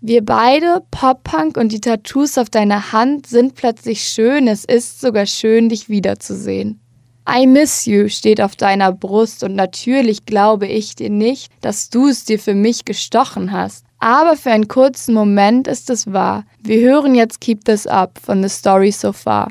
Wir 0.00 0.24
beide, 0.24 0.80
Pop-Punk 0.90 1.58
und 1.58 1.72
die 1.72 1.80
Tattoos 1.82 2.38
auf 2.38 2.48
deiner 2.48 2.92
Hand 2.92 3.26
sind 3.26 3.54
plötzlich 3.54 4.00
schön, 4.00 4.48
es 4.48 4.64
ist 4.64 4.98
sogar 4.98 5.26
schön, 5.26 5.68
dich 5.68 5.90
wiederzusehen. 5.90 6.80
I 7.28 7.46
miss 7.46 7.84
you 7.84 8.08
steht 8.08 8.40
auf 8.40 8.56
deiner 8.56 8.92
Brust 8.92 9.44
und 9.44 9.54
natürlich 9.54 10.24
glaube 10.24 10.66
ich 10.66 10.94
dir 10.94 11.10
nicht, 11.10 11.52
dass 11.60 11.90
du 11.90 12.08
es 12.08 12.24
dir 12.24 12.38
für 12.38 12.54
mich 12.54 12.86
gestochen 12.86 13.52
hast. 13.52 13.84
Aber 13.98 14.38
für 14.38 14.52
einen 14.52 14.68
kurzen 14.68 15.12
Moment 15.12 15.68
ist 15.68 15.90
es 15.90 16.10
wahr. 16.10 16.46
Wir 16.62 16.80
hören 16.80 17.14
jetzt 17.14 17.42
Keep 17.42 17.66
This 17.66 17.86
Up 17.86 18.18
von 18.24 18.42
The 18.42 18.48
Story 18.48 18.90
So 18.90 19.12
Far. 19.12 19.48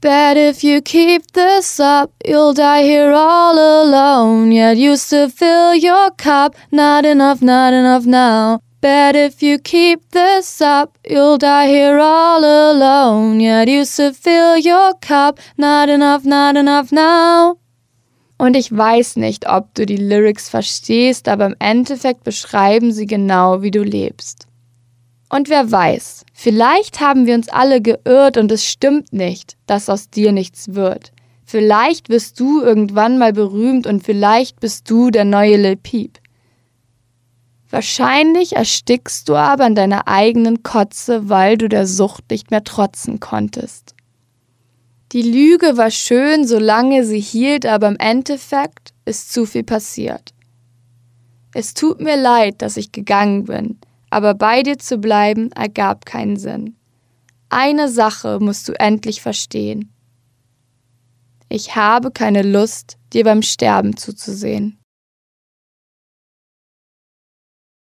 Bet 0.00 0.38
if 0.38 0.64
you 0.64 0.80
keep 0.80 1.30
this 1.32 1.78
up, 1.78 2.10
you'll 2.24 2.54
die 2.54 2.84
here 2.84 3.12
all 3.12 3.58
alone. 3.58 4.50
Yet 4.50 4.78
you 4.78 4.96
still 4.96 5.28
fill 5.28 5.74
your 5.74 6.10
cup, 6.12 6.54
not 6.72 7.04
enough, 7.04 7.42
not 7.42 7.74
enough 7.74 8.06
now. 8.06 8.60
Bet 8.80 9.14
if 9.14 9.42
you 9.42 9.58
keep 9.58 10.10
this 10.12 10.62
up, 10.62 10.96
you'll 11.06 11.36
die 11.36 11.66
here 11.66 11.98
all 11.98 12.42
alone. 12.42 13.40
Yet 13.40 13.68
you 13.68 13.84
still 13.84 14.14
fill 14.14 14.56
your 14.56 14.94
cup, 15.02 15.38
not 15.58 15.90
enough, 15.90 16.24
not 16.24 16.56
enough 16.56 16.90
now. 16.90 17.58
Und 18.38 18.56
ich 18.56 18.74
weiß 18.74 19.16
nicht, 19.16 19.50
ob 19.50 19.74
du 19.74 19.84
die 19.84 19.98
Lyrics 19.98 20.48
verstehst, 20.48 21.28
aber 21.28 21.44
im 21.44 21.56
Endeffekt 21.58 22.24
beschreiben 22.24 22.90
sie 22.90 23.04
genau, 23.04 23.60
wie 23.60 23.70
du 23.70 23.82
lebst. 23.82 24.46
Und 25.28 25.50
wer 25.50 25.70
weiß, 25.70 26.24
vielleicht 26.40 27.00
haben 27.00 27.26
wir 27.26 27.34
uns 27.34 27.50
alle 27.50 27.82
geirrt 27.82 28.38
und 28.38 28.50
es 28.50 28.64
stimmt 28.64 29.12
nicht, 29.12 29.58
dass 29.66 29.90
aus 29.90 30.08
dir 30.08 30.32
nichts 30.32 30.74
wird. 30.74 31.12
Vielleicht 31.44 32.08
wirst 32.08 32.40
du 32.40 32.62
irgendwann 32.62 33.18
mal 33.18 33.34
berühmt 33.34 33.86
und 33.86 34.02
vielleicht 34.02 34.58
bist 34.58 34.88
du 34.88 35.10
der 35.10 35.26
neue 35.26 35.56
Lil 35.56 35.76
Peep. 35.76 36.18
Wahrscheinlich 37.68 38.56
erstickst 38.56 39.28
du 39.28 39.34
aber 39.36 39.66
in 39.66 39.74
deiner 39.74 40.08
eigenen 40.08 40.62
Kotze, 40.62 41.28
weil 41.28 41.58
du 41.58 41.68
der 41.68 41.86
Sucht 41.86 42.30
nicht 42.30 42.50
mehr 42.50 42.64
trotzen 42.64 43.20
konntest. 43.20 43.94
Die 45.12 45.22
Lüge 45.22 45.76
war 45.76 45.90
schön, 45.90 46.46
solange 46.46 47.04
sie 47.04 47.20
hielt, 47.20 47.66
aber 47.66 47.88
im 47.88 47.96
Endeffekt 47.98 48.94
ist 49.04 49.32
zu 49.32 49.44
viel 49.44 49.64
passiert. 49.64 50.32
Es 51.52 51.74
tut 51.74 52.00
mir 52.00 52.16
leid, 52.16 52.62
dass 52.62 52.76
ich 52.76 52.92
gegangen 52.92 53.44
bin, 53.44 53.78
aber 54.10 54.34
bei 54.34 54.62
dir 54.62 54.78
zu 54.78 54.98
bleiben 54.98 55.52
ergab 55.52 56.04
keinen 56.04 56.36
Sinn. 56.36 56.76
Eine 57.48 57.88
Sache 57.88 58.38
musst 58.40 58.68
du 58.68 58.78
endlich 58.78 59.22
verstehen. 59.22 59.92
Ich 61.48 61.74
habe 61.74 62.10
keine 62.10 62.42
Lust, 62.42 62.96
dir 63.12 63.24
beim 63.24 63.42
Sterben 63.42 63.96
zuzusehen. 63.96 64.79